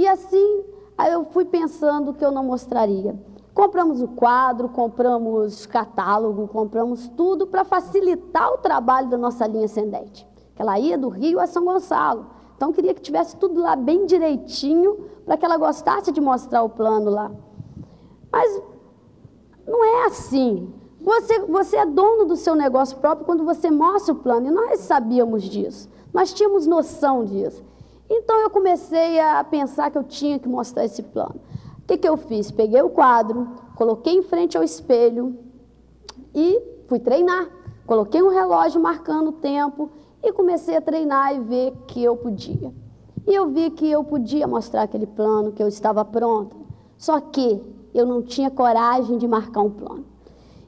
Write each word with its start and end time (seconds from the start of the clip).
E 0.00 0.08
assim, 0.08 0.64
eu 1.10 1.26
fui 1.26 1.44
pensando 1.44 2.14
que 2.14 2.24
eu 2.24 2.30
não 2.30 2.42
mostraria. 2.42 3.22
Compramos 3.52 4.00
o 4.00 4.08
quadro, 4.08 4.66
compramos 4.66 5.66
catálogo, 5.66 6.48
compramos 6.48 7.06
tudo 7.08 7.46
para 7.46 7.66
facilitar 7.66 8.50
o 8.50 8.56
trabalho 8.56 9.10
da 9.10 9.18
nossa 9.18 9.46
linha 9.46 9.66
ascendente. 9.66 10.26
Ela 10.56 10.78
ia 10.78 10.96
do 10.96 11.10
Rio 11.10 11.38
a 11.38 11.46
São 11.46 11.66
Gonçalo. 11.66 12.28
Então 12.56 12.72
queria 12.72 12.94
que 12.94 13.02
tivesse 13.02 13.36
tudo 13.36 13.60
lá 13.60 13.76
bem 13.76 14.06
direitinho 14.06 15.04
para 15.26 15.36
que 15.36 15.44
ela 15.44 15.58
gostasse 15.58 16.10
de 16.10 16.18
mostrar 16.18 16.62
o 16.62 16.70
plano 16.70 17.10
lá. 17.10 17.30
Mas 18.32 18.62
não 19.66 19.84
é 19.84 20.06
assim. 20.06 20.72
Você, 20.98 21.40
você 21.40 21.76
é 21.76 21.84
dono 21.84 22.24
do 22.24 22.36
seu 22.36 22.54
negócio 22.54 22.96
próprio 22.96 23.26
quando 23.26 23.44
você 23.44 23.70
mostra 23.70 24.14
o 24.14 24.16
plano. 24.16 24.46
E 24.46 24.50
nós 24.50 24.80
sabíamos 24.80 25.42
disso. 25.42 25.90
Nós 26.10 26.32
tínhamos 26.32 26.66
noção 26.66 27.22
disso. 27.22 27.62
Então 28.12 28.40
eu 28.40 28.50
comecei 28.50 29.20
a 29.20 29.44
pensar 29.44 29.88
que 29.88 29.96
eu 29.96 30.02
tinha 30.02 30.36
que 30.36 30.48
mostrar 30.48 30.84
esse 30.84 31.00
plano. 31.00 31.36
O 31.78 31.82
que, 31.86 31.96
que 31.96 32.08
eu 32.08 32.16
fiz? 32.16 32.50
Peguei 32.50 32.82
o 32.82 32.90
quadro, 32.90 33.48
coloquei 33.76 34.14
em 34.14 34.22
frente 34.22 34.56
ao 34.56 34.64
espelho 34.64 35.38
e 36.34 36.60
fui 36.88 36.98
treinar. 36.98 37.48
Coloquei 37.86 38.20
um 38.20 38.28
relógio 38.28 38.80
marcando 38.80 39.28
o 39.28 39.32
tempo 39.32 39.90
e 40.22 40.32
comecei 40.32 40.76
a 40.76 40.80
treinar 40.80 41.34
e 41.36 41.40
ver 41.40 41.72
que 41.86 42.02
eu 42.02 42.16
podia. 42.16 42.74
E 43.28 43.32
eu 43.32 43.48
vi 43.48 43.70
que 43.70 43.88
eu 43.88 44.02
podia 44.02 44.46
mostrar 44.46 44.82
aquele 44.82 45.06
plano, 45.06 45.52
que 45.52 45.62
eu 45.62 45.68
estava 45.68 46.04
pronta. 46.04 46.56
Só 46.98 47.20
que 47.20 47.62
eu 47.94 48.04
não 48.04 48.22
tinha 48.22 48.50
coragem 48.50 49.18
de 49.18 49.28
marcar 49.28 49.62
um 49.62 49.70
plano. 49.70 50.04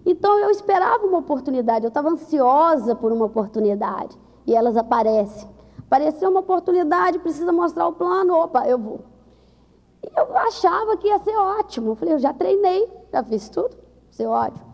Então 0.07 0.39
eu 0.39 0.51
esperava 0.51 1.05
uma 1.07 1.19
oportunidade, 1.19 1.85
eu 1.85 1.89
estava 1.89 2.09
ansiosa 2.09 2.95
por 2.95 3.11
uma 3.13 3.25
oportunidade. 3.25 4.17
E 4.47 4.55
elas 4.55 4.77
aparecem. 4.77 5.49
Apareceu 5.93 6.31
uma 6.31 6.41
oportunidade, 6.41 7.19
precisa 7.19 7.53
mostrar 7.53 7.87
o 7.87 7.93
plano, 7.93 8.33
opa, 8.33 8.67
eu 8.67 8.79
vou. 8.79 9.01
E 10.03 10.11
eu 10.19 10.35
achava 10.39 10.97
que 10.97 11.07
ia 11.07 11.19
ser 11.19 11.37
ótimo. 11.37 11.91
Eu 11.91 11.97
falei, 11.97 12.15
eu 12.15 12.19
já 12.19 12.33
treinei, 12.33 12.91
já 13.13 13.23
fiz 13.23 13.51
tudo, 13.51 13.77
ser 14.11 14.27
ótimo. 14.27 14.65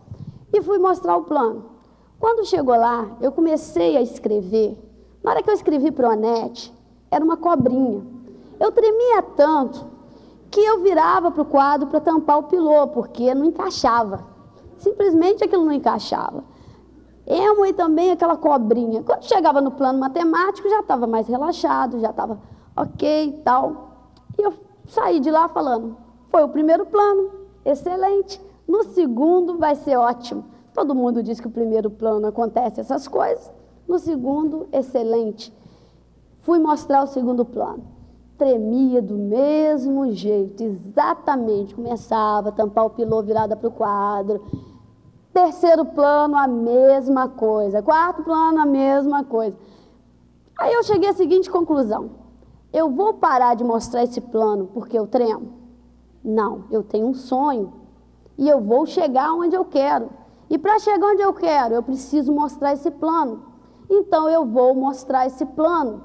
E 0.52 0.62
fui 0.62 0.78
mostrar 0.78 1.16
o 1.16 1.24
plano. 1.24 1.72
Quando 2.20 2.46
chegou 2.46 2.76
lá, 2.76 3.16
eu 3.20 3.32
comecei 3.32 3.96
a 3.96 4.00
escrever. 4.00 4.78
Na 5.20 5.32
hora 5.32 5.42
que 5.42 5.50
eu 5.50 5.54
escrevi 5.54 5.90
para 5.90 6.08
o 6.08 6.12
Anete, 6.12 6.72
era 7.10 7.24
uma 7.24 7.36
cobrinha. 7.36 8.06
Eu 8.60 8.70
tremia 8.70 9.20
tanto 9.20 9.88
que 10.52 10.60
eu 10.60 10.84
virava 10.84 11.32
para 11.32 11.42
o 11.42 11.46
quadro 11.46 11.88
para 11.88 11.98
tampar 11.98 12.38
o 12.38 12.44
pilô, 12.44 12.86
porque 12.86 13.34
não 13.34 13.46
encaixava. 13.46 14.24
Simplesmente 14.76 15.42
aquilo 15.42 15.64
não 15.64 15.72
encaixava. 15.72 16.44
Emo 17.28 17.66
e 17.66 17.74
também 17.74 18.10
aquela 18.10 18.38
cobrinha. 18.38 19.02
Quando 19.02 19.24
chegava 19.24 19.60
no 19.60 19.70
plano 19.70 19.98
matemático, 19.98 20.68
já 20.68 20.80
estava 20.80 21.06
mais 21.06 21.28
relaxado, 21.28 22.00
já 22.00 22.08
estava 22.08 22.40
ok 22.74 23.28
e 23.28 23.32
tal. 23.42 23.90
E 24.38 24.42
eu 24.42 24.54
saí 24.88 25.20
de 25.20 25.30
lá 25.30 25.46
falando: 25.46 25.94
foi 26.30 26.42
o 26.42 26.48
primeiro 26.48 26.86
plano, 26.86 27.30
excelente. 27.66 28.40
No 28.66 28.82
segundo 28.84 29.58
vai 29.58 29.74
ser 29.74 29.98
ótimo. 29.98 30.46
Todo 30.72 30.94
mundo 30.94 31.22
diz 31.22 31.38
que 31.38 31.46
o 31.46 31.50
primeiro 31.50 31.90
plano 31.90 32.26
acontece 32.26 32.80
essas 32.80 33.06
coisas. 33.06 33.50
No 33.86 33.98
segundo, 33.98 34.66
excelente. 34.72 35.52
Fui 36.40 36.58
mostrar 36.58 37.02
o 37.02 37.06
segundo 37.06 37.44
plano 37.44 37.98
tremia 38.38 39.02
do 39.02 39.14
mesmo 39.14 40.10
jeito, 40.12 40.62
exatamente. 40.62 41.74
Começava 41.74 42.50
a 42.50 42.52
tampar 42.52 42.86
o 42.86 42.90
pilô 42.90 43.20
virada 43.20 43.56
para 43.56 43.68
o 43.68 43.72
quadro. 43.72 44.40
Terceiro 45.32 45.84
plano, 45.84 46.36
a 46.36 46.46
mesma 46.46 47.28
coisa. 47.28 47.82
Quarto 47.82 48.22
plano, 48.22 48.60
a 48.60 48.66
mesma 48.66 49.24
coisa. 49.24 49.56
Aí 50.58 50.72
eu 50.72 50.82
cheguei 50.82 51.08
à 51.08 51.12
seguinte 51.12 51.50
conclusão: 51.50 52.10
eu 52.72 52.90
vou 52.90 53.14
parar 53.14 53.54
de 53.54 53.64
mostrar 53.64 54.02
esse 54.02 54.20
plano 54.20 54.68
porque 54.74 54.98
eu 54.98 55.06
tremo? 55.06 55.52
Não, 56.24 56.64
eu 56.70 56.82
tenho 56.82 57.06
um 57.06 57.14
sonho 57.14 57.72
e 58.36 58.48
eu 58.48 58.60
vou 58.60 58.84
chegar 58.86 59.32
onde 59.32 59.54
eu 59.54 59.64
quero. 59.64 60.10
E 60.50 60.58
para 60.58 60.78
chegar 60.78 61.06
onde 61.06 61.22
eu 61.22 61.32
quero, 61.32 61.74
eu 61.74 61.82
preciso 61.82 62.32
mostrar 62.32 62.72
esse 62.72 62.90
plano. 62.90 63.44
Então 63.88 64.28
eu 64.28 64.44
vou 64.44 64.74
mostrar 64.74 65.26
esse 65.26 65.44
plano 65.44 66.02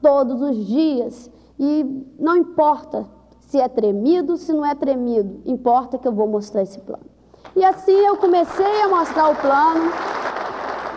todos 0.00 0.40
os 0.40 0.56
dias. 0.66 1.30
E 1.58 2.06
não 2.18 2.36
importa 2.36 3.06
se 3.40 3.58
é 3.60 3.68
tremido, 3.68 4.36
se 4.36 4.52
não 4.52 4.64
é 4.64 4.74
tremido, 4.74 5.42
importa 5.44 5.98
que 5.98 6.06
eu 6.06 6.12
vou 6.12 6.26
mostrar 6.26 6.62
esse 6.62 6.80
plano. 6.80 7.09
E 7.56 7.64
assim 7.64 7.92
eu 7.92 8.16
comecei 8.16 8.82
a 8.82 8.88
mostrar 8.88 9.28
o 9.30 9.36
plano. 9.36 9.90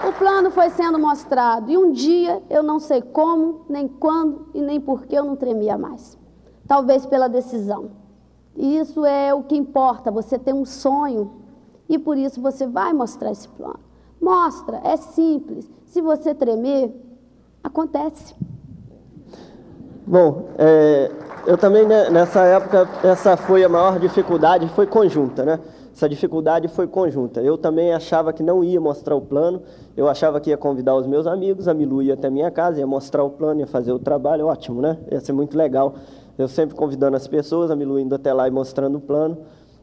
O 0.08 0.12
plano 0.14 0.52
foi 0.52 0.70
sendo 0.70 1.00
mostrado 1.00 1.72
e 1.72 1.78
um 1.78 1.92
dia, 1.92 2.42
eu 2.50 2.62
não 2.62 2.80
sei 2.80 3.02
como, 3.02 3.62
nem 3.70 3.88
quando 3.88 4.48
e 4.54 4.62
nem 4.62 4.80
por 4.80 5.06
que 5.06 5.16
eu 5.16 5.24
não 5.24 5.36
tremia 5.36 5.78
mais. 5.78 6.18
Talvez 6.68 7.06
pela 7.06 7.30
decisão. 7.30 7.92
E 8.56 8.78
isso 8.78 9.06
é 9.06 9.34
o 9.34 9.44
que 9.44 9.56
importa, 9.56 10.12
você 10.12 10.38
tem 10.38 10.54
um 10.54 10.66
sonho 10.66 11.32
e 11.90 11.98
por 11.98 12.18
isso 12.18 12.42
você 12.42 12.68
vai 12.68 12.94
mostrar 12.94 13.32
esse 13.32 13.48
plano. 13.48 13.80
Mostra, 14.22 14.82
é 14.84 14.96
simples. 14.98 15.70
Se 15.86 16.02
você 16.02 16.36
tremer, 16.36 16.94
acontece. 17.64 18.36
Bom, 20.06 20.50
é, 20.58 21.12
eu 21.46 21.58
também 21.58 21.86
né, 21.86 22.10
nessa 22.10 22.42
época, 22.42 22.90
essa 23.04 23.38
foi 23.38 23.64
a 23.64 23.70
maior 23.70 24.00
dificuldade, 24.00 24.68
foi 24.70 24.86
conjunta, 24.86 25.44
né? 25.44 25.60
Essa 25.94 26.10
dificuldade 26.10 26.68
foi 26.68 26.88
conjunta. 26.88 27.40
Eu 27.42 27.56
também 27.56 27.94
achava 27.94 28.34
que 28.34 28.42
não 28.42 28.64
ia 28.64 28.82
mostrar 28.82 29.16
o 29.16 29.22
plano, 29.22 29.62
eu 29.96 30.08
achava 30.08 30.40
que 30.42 30.50
ia 30.50 30.58
convidar 30.58 30.96
os 30.96 31.06
meus 31.06 31.28
amigos, 31.28 31.68
a 31.68 31.74
Milu 31.74 32.02
ia 32.02 32.16
até 32.16 32.32
minha 32.32 32.50
casa, 32.50 32.80
ia 32.80 32.88
mostrar 32.88 33.24
o 33.24 33.30
plano, 33.30 33.60
ia 33.60 33.68
fazer 33.68 33.92
o 33.92 34.00
trabalho, 34.00 34.48
ótimo, 34.48 34.82
né? 34.82 34.98
Ia 35.12 35.20
ser 35.20 35.34
muito 35.34 35.56
legal. 35.56 35.94
Eu 36.36 36.48
sempre 36.48 36.76
convidando 36.76 37.16
as 37.16 37.28
pessoas, 37.28 37.70
a 37.70 37.76
Milu 37.76 38.00
indo 38.00 38.16
até 38.16 38.34
lá 38.34 38.48
e 38.48 38.52
mostrando 38.52 38.98
o 38.98 39.02
plano. 39.02 39.38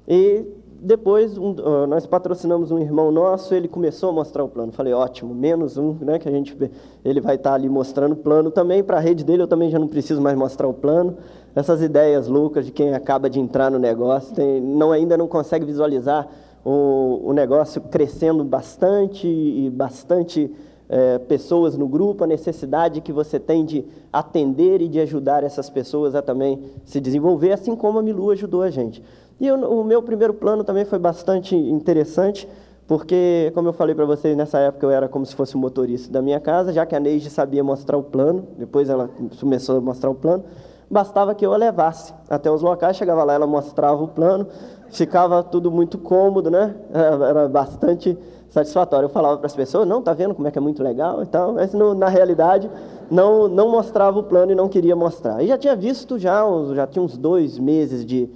E 0.09 0.45
depois 0.83 1.37
um, 1.37 1.51
uh, 1.51 1.87
nós 1.87 2.07
patrocinamos 2.07 2.71
um 2.71 2.79
irmão 2.79 3.13
nosso, 3.13 3.55
ele 3.55 3.69
começou 3.69 4.09
a 4.09 4.13
mostrar 4.13 4.43
o 4.43 4.49
plano. 4.49 4.73
Falei, 4.73 4.93
ótimo, 4.93 5.35
menos 5.35 5.77
um, 5.77 5.95
né? 6.01 6.19
Que 6.19 6.29
a 6.29 6.33
gente 6.33 6.57
ele 7.05 7.21
vai 7.21 7.37
estar 7.37 7.51
tá 7.51 7.57
ali 7.57 7.69
mostrando 7.69 8.13
o 8.13 8.17
plano 8.17 8.51
também. 8.51 8.83
Para 8.83 8.97
a 8.97 9.01
rede 9.01 9.23
dele 9.23 9.43
eu 9.43 9.47
também 9.47 9.71
já 9.71 9.79
não 9.79 9.87
preciso 9.87 10.21
mais 10.21 10.37
mostrar 10.37 10.67
o 10.67 10.75
plano. 10.75 11.19
Essas 11.55 11.83
ideias 11.83 12.29
loucas 12.29 12.65
de 12.65 12.73
quem 12.73 12.95
acaba 12.95 13.29
de 13.29 13.39
entrar 13.39 13.71
no 13.71 13.79
negócio, 13.79 14.35
tem, 14.35 14.61
não 14.61 14.91
ainda 14.91 15.17
não 15.17 15.29
consegue 15.29 15.67
visualizar 15.67 16.29
o, 16.65 17.21
o 17.25 17.33
negócio 17.33 17.81
crescendo 17.83 18.43
bastante 18.45 19.27
e 19.27 19.69
bastante 19.71 20.51
é, 20.89 21.19
pessoas 21.19 21.77
no 21.77 21.87
grupo, 21.87 22.25
a 22.25 22.27
necessidade 22.27 23.01
que 23.01 23.13
você 23.13 23.39
tem 23.39 23.65
de 23.65 23.85
atender 24.13 24.83
e 24.83 24.89
de 24.89 24.99
ajudar 25.01 25.45
essas 25.45 25.71
pessoas 25.71 26.15
a 26.15 26.23
também 26.23 26.61
se 26.85 27.01
desenvolver, 27.01 27.53
assim 27.53 27.77
como 27.77 27.99
a 27.99 28.03
Milu 28.03 28.31
ajudou 28.31 28.63
a 28.63 28.71
gente. 28.71 29.03
E 29.41 29.47
eu, 29.47 29.57
o 29.57 29.83
meu 29.83 30.03
primeiro 30.03 30.35
plano 30.35 30.63
também 30.63 30.85
foi 30.85 30.99
bastante 30.99 31.57
interessante, 31.57 32.47
porque, 32.87 33.51
como 33.55 33.69
eu 33.69 33.73
falei 33.73 33.95
para 33.95 34.05
vocês, 34.05 34.37
nessa 34.37 34.59
época 34.59 34.85
eu 34.85 34.91
era 34.91 35.09
como 35.09 35.25
se 35.25 35.35
fosse 35.35 35.55
o 35.55 35.59
motorista 35.59 36.13
da 36.13 36.21
minha 36.21 36.39
casa, 36.39 36.73
já 36.73 36.85
que 36.85 36.95
a 36.95 37.01
Neide 37.01 37.31
sabia 37.31 37.65
mostrar 37.65 37.97
o 37.97 38.03
plano, 38.03 38.47
depois 38.59 38.91
ela 38.91 39.09
começou 39.41 39.79
a 39.79 39.81
mostrar 39.81 40.11
o 40.11 40.15
plano, 40.15 40.45
bastava 40.91 41.35
que 41.35 41.47
eu 41.47 41.55
a 41.55 41.57
levasse 41.57 42.13
até 42.29 42.51
os 42.51 42.61
locais, 42.61 42.97
chegava 42.97 43.25
lá, 43.25 43.33
ela 43.33 43.47
mostrava 43.47 44.03
o 44.03 44.09
plano, 44.09 44.47
ficava 44.91 45.43
tudo 45.43 45.71
muito 45.71 45.97
cômodo, 45.97 46.51
né? 46.51 46.75
Era 46.93 47.49
bastante 47.49 48.19
satisfatório. 48.51 49.07
Eu 49.07 49.11
falava 49.11 49.39
para 49.39 49.47
as 49.47 49.55
pessoas, 49.55 49.87
não, 49.89 50.03
tá 50.03 50.13
vendo 50.13 50.35
como 50.35 50.49
é 50.49 50.51
que 50.51 50.59
é 50.59 50.61
muito 50.61 50.83
legal 50.83 51.23
e 51.23 51.27
tal, 51.27 51.53
mas 51.53 51.73
no, 51.73 51.95
na 51.95 52.09
realidade 52.09 52.69
não, 53.11 53.49
não 53.49 53.71
mostrava 53.71 54.19
o 54.19 54.25
plano 54.25 54.53
e 54.53 54.55
não 54.55 54.69
queria 54.69 54.97
mostrar. 54.97 55.43
E 55.43 55.47
já 55.47 55.57
tinha 55.57 55.77
visto 55.77 56.19
já, 56.19 56.43
já 56.75 56.87
tinha 56.87 57.03
uns 57.03 57.17
dois 57.17 57.59
meses 57.59 58.05
de 58.05 58.29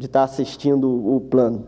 de 0.00 0.06
estar 0.06 0.24
assistindo 0.24 0.88
o 0.88 1.20
plano. 1.20 1.64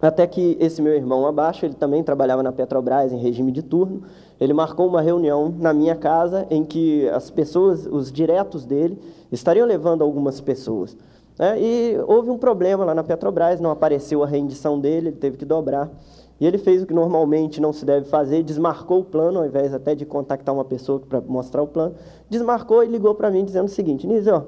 Até 0.00 0.26
que 0.26 0.56
esse 0.58 0.80
meu 0.80 0.94
irmão 0.94 1.26
abaixo, 1.26 1.64
ele 1.64 1.74
também 1.74 2.02
trabalhava 2.02 2.42
na 2.42 2.50
Petrobras 2.50 3.12
em 3.12 3.18
regime 3.18 3.52
de 3.52 3.62
turno, 3.62 4.02
ele 4.40 4.52
marcou 4.52 4.86
uma 4.86 5.00
reunião 5.00 5.54
na 5.58 5.72
minha 5.72 5.94
casa 5.94 6.46
em 6.50 6.64
que 6.64 7.08
as 7.10 7.30
pessoas, 7.30 7.86
os 7.86 8.10
diretos 8.10 8.64
dele, 8.64 8.98
estariam 9.30 9.66
levando 9.66 10.02
algumas 10.02 10.40
pessoas. 10.40 10.96
É, 11.38 11.60
e 11.60 11.98
houve 12.06 12.30
um 12.30 12.38
problema 12.38 12.84
lá 12.84 12.94
na 12.94 13.04
Petrobras, 13.04 13.60
não 13.60 13.70
apareceu 13.70 14.22
a 14.22 14.26
rendição 14.26 14.80
dele, 14.80 15.08
ele 15.08 15.16
teve 15.16 15.36
que 15.36 15.44
dobrar. 15.44 15.90
E 16.38 16.46
ele 16.46 16.58
fez 16.58 16.82
o 16.82 16.86
que 16.86 16.92
normalmente 16.94 17.60
não 17.60 17.72
se 17.72 17.84
deve 17.84 18.06
fazer, 18.06 18.42
desmarcou 18.42 19.00
o 19.00 19.04
plano, 19.04 19.40
ao 19.40 19.46
invés 19.46 19.72
até 19.72 19.94
de 19.94 20.04
contactar 20.04 20.54
uma 20.54 20.64
pessoa 20.64 21.00
para 21.00 21.20
mostrar 21.22 21.62
o 21.62 21.66
plano, 21.66 21.94
desmarcou 22.28 22.84
e 22.84 22.88
ligou 22.88 23.14
para 23.14 23.30
mim 23.30 23.44
dizendo 23.44 23.66
o 23.66 23.70
seguinte, 23.70 24.06
Nízio, 24.06 24.44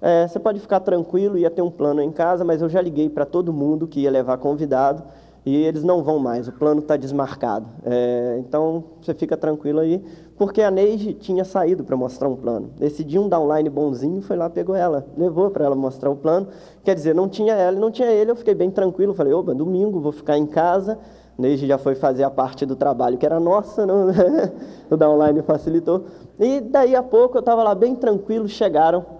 é, 0.00 0.28
você 0.28 0.38
pode 0.38 0.60
ficar 0.60 0.80
tranquilo, 0.80 1.36
ia 1.36 1.50
ter 1.50 1.62
um 1.62 1.70
plano 1.70 2.00
em 2.00 2.12
casa, 2.12 2.44
mas 2.44 2.62
eu 2.62 2.68
já 2.68 2.80
liguei 2.80 3.08
para 3.08 3.26
todo 3.26 3.52
mundo 3.52 3.86
que 3.86 4.00
ia 4.00 4.10
levar 4.10 4.38
convidado 4.38 5.02
e 5.44 5.56
eles 5.56 5.82
não 5.82 6.02
vão 6.02 6.18
mais, 6.18 6.46
o 6.46 6.52
plano 6.52 6.80
está 6.80 6.96
desmarcado. 6.96 7.66
É, 7.84 8.36
então 8.38 8.84
você 9.00 9.12
fica 9.14 9.36
tranquilo 9.36 9.80
aí, 9.80 10.04
porque 10.36 10.62
a 10.62 10.70
Neide 10.70 11.14
tinha 11.14 11.44
saído 11.44 11.82
para 11.82 11.96
mostrar 11.96 12.28
um 12.28 12.36
plano. 12.36 12.70
Dia 13.06 13.20
um 13.20 13.28
downline 13.28 13.68
bonzinho 13.68 14.22
foi 14.22 14.36
lá, 14.36 14.48
pegou 14.48 14.76
ela, 14.76 15.06
levou 15.16 15.50
para 15.50 15.64
ela 15.64 15.74
mostrar 15.74 16.10
o 16.10 16.16
plano. 16.16 16.48
Quer 16.84 16.94
dizer, 16.94 17.14
não 17.14 17.28
tinha 17.28 17.54
ela 17.54 17.78
não 17.78 17.90
tinha 17.90 18.08
ele, 18.08 18.30
eu 18.30 18.36
fiquei 18.36 18.54
bem 18.54 18.70
tranquilo, 18.70 19.14
falei, 19.14 19.32
opa, 19.32 19.54
domingo 19.54 20.00
vou 20.00 20.12
ficar 20.12 20.38
em 20.38 20.46
casa. 20.46 20.98
Neide 21.36 21.66
já 21.66 21.78
foi 21.78 21.94
fazer 21.94 22.24
a 22.24 22.30
parte 22.30 22.66
do 22.66 22.76
trabalho 22.76 23.16
que 23.16 23.24
era 23.24 23.40
nossa, 23.40 23.86
não, 23.86 24.08
o 24.90 24.96
downline 24.96 25.40
facilitou. 25.42 26.04
E 26.38 26.60
daí 26.60 26.94
a 26.94 27.02
pouco 27.02 27.36
eu 27.36 27.40
estava 27.40 27.62
lá 27.62 27.74
bem 27.74 27.94
tranquilo, 27.94 28.46
chegaram 28.48 29.17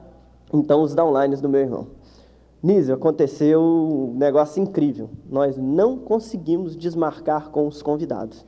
então 0.52 0.82
os 0.82 0.94
downlines 0.94 1.40
do 1.40 1.48
meu 1.48 1.60
irmão. 1.60 1.86
Nísio, 2.62 2.94
aconteceu 2.94 3.60
um 3.60 4.14
negócio 4.16 4.60
incrível. 4.60 5.10
Nós 5.30 5.56
não 5.56 5.96
conseguimos 5.96 6.76
desmarcar 6.76 7.50
com 7.50 7.68
os 7.68 7.82
convidados. 7.82 8.44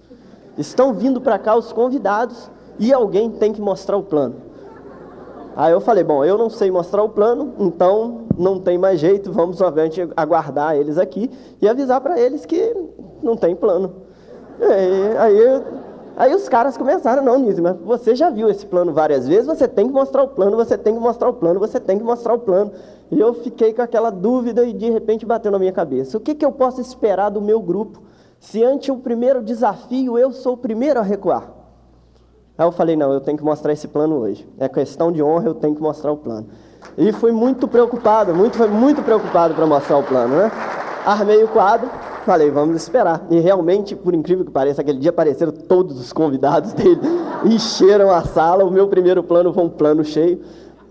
Estão 0.58 0.92
vindo 0.92 1.20
para 1.20 1.38
cá 1.38 1.56
os 1.56 1.72
convidados 1.72 2.50
e 2.78 2.92
alguém 2.92 3.30
tem 3.30 3.52
que 3.52 3.60
mostrar 3.60 3.96
o 3.96 4.02
plano. 4.02 4.36
Aí 5.54 5.72
eu 5.72 5.80
falei, 5.80 6.02
bom, 6.02 6.24
eu 6.24 6.38
não 6.38 6.48
sei 6.48 6.70
mostrar 6.70 7.02
o 7.02 7.08
plano, 7.08 7.54
então 7.58 8.22
não 8.38 8.58
tem 8.58 8.78
mais 8.78 8.98
jeito, 8.98 9.32
vamos 9.32 9.60
obviamente 9.60 10.08
aguardar 10.16 10.76
eles 10.76 10.96
aqui 10.96 11.30
e 11.60 11.68
avisar 11.68 12.00
para 12.00 12.18
eles 12.18 12.46
que 12.46 12.74
não 13.22 13.36
tem 13.36 13.54
plano. 13.54 13.92
Aí, 14.60 15.16
aí, 15.18 15.62
aí, 16.22 16.34
os 16.34 16.48
caras 16.48 16.76
começaram, 16.76 17.22
não, 17.22 17.38
Nise, 17.38 17.60
mas 17.60 17.76
você 17.78 18.14
já 18.14 18.30
viu 18.30 18.48
esse 18.48 18.66
plano 18.66 18.92
várias 18.92 19.26
vezes, 19.26 19.46
você 19.46 19.66
tem 19.66 19.86
que 19.86 19.92
mostrar 19.92 20.22
o 20.22 20.28
plano, 20.28 20.56
você 20.56 20.76
tem 20.76 20.94
que 20.94 21.00
mostrar 21.00 21.28
o 21.28 21.32
plano, 21.32 21.58
você 21.58 21.80
tem 21.80 21.98
que 21.98 22.04
mostrar 22.04 22.34
o 22.34 22.38
plano. 22.38 22.72
E 23.10 23.18
eu 23.18 23.34
fiquei 23.34 23.72
com 23.72 23.82
aquela 23.82 24.10
dúvida 24.10 24.64
e 24.64 24.72
de 24.72 24.90
repente 24.90 25.26
bateu 25.26 25.50
na 25.50 25.58
minha 25.58 25.72
cabeça. 25.72 26.16
O 26.16 26.20
que, 26.20 26.34
que 26.34 26.44
eu 26.44 26.52
posso 26.52 26.80
esperar 26.80 27.30
do 27.30 27.40
meu 27.40 27.60
grupo 27.60 28.02
se 28.38 28.64
ante 28.64 28.92
o 28.92 28.96
primeiro 28.96 29.42
desafio 29.42 30.18
eu 30.18 30.32
sou 30.32 30.54
o 30.54 30.56
primeiro 30.56 31.00
a 31.00 31.02
recuar? 31.02 31.60
Aí 32.56 32.66
eu 32.66 32.72
falei, 32.72 32.94
não, 32.94 33.12
eu 33.12 33.20
tenho 33.20 33.38
que 33.38 33.44
mostrar 33.44 33.72
esse 33.72 33.88
plano 33.88 34.16
hoje. 34.16 34.46
É 34.58 34.68
questão 34.68 35.10
de 35.10 35.22
honra, 35.22 35.46
eu 35.46 35.54
tenho 35.54 35.74
que 35.74 35.80
mostrar 35.80 36.12
o 36.12 36.16
plano. 36.18 36.46
E 36.96 37.10
fui 37.12 37.32
muito 37.32 37.66
preocupado, 37.66 38.34
muito, 38.34 38.56
foi 38.56 38.68
muito 38.68 39.02
preocupado 39.02 39.54
para 39.54 39.66
mostrar 39.66 39.96
o 39.96 40.02
plano, 40.02 40.36
né? 40.36 40.52
Armei 41.06 41.42
o 41.42 41.48
quadro, 41.48 41.88
falei, 42.24 42.50
vamos 42.50 42.76
esperar. 42.76 43.26
E 43.30 43.38
realmente, 43.40 43.94
por 43.94 44.14
incrível 44.14 44.44
que 44.44 44.50
pareça, 44.50 44.80
aquele 44.80 44.98
dia 44.98 45.10
apareceram 45.10 45.52
todos 45.52 45.98
os 46.00 46.12
convidados 46.12 46.72
dele, 46.74 47.00
encheram 47.44 48.10
a 48.10 48.22
sala. 48.22 48.64
O 48.64 48.70
meu 48.70 48.88
primeiro 48.88 49.22
plano 49.22 49.52
foi 49.52 49.64
um 49.64 49.68
plano 49.68 50.04
cheio. 50.04 50.40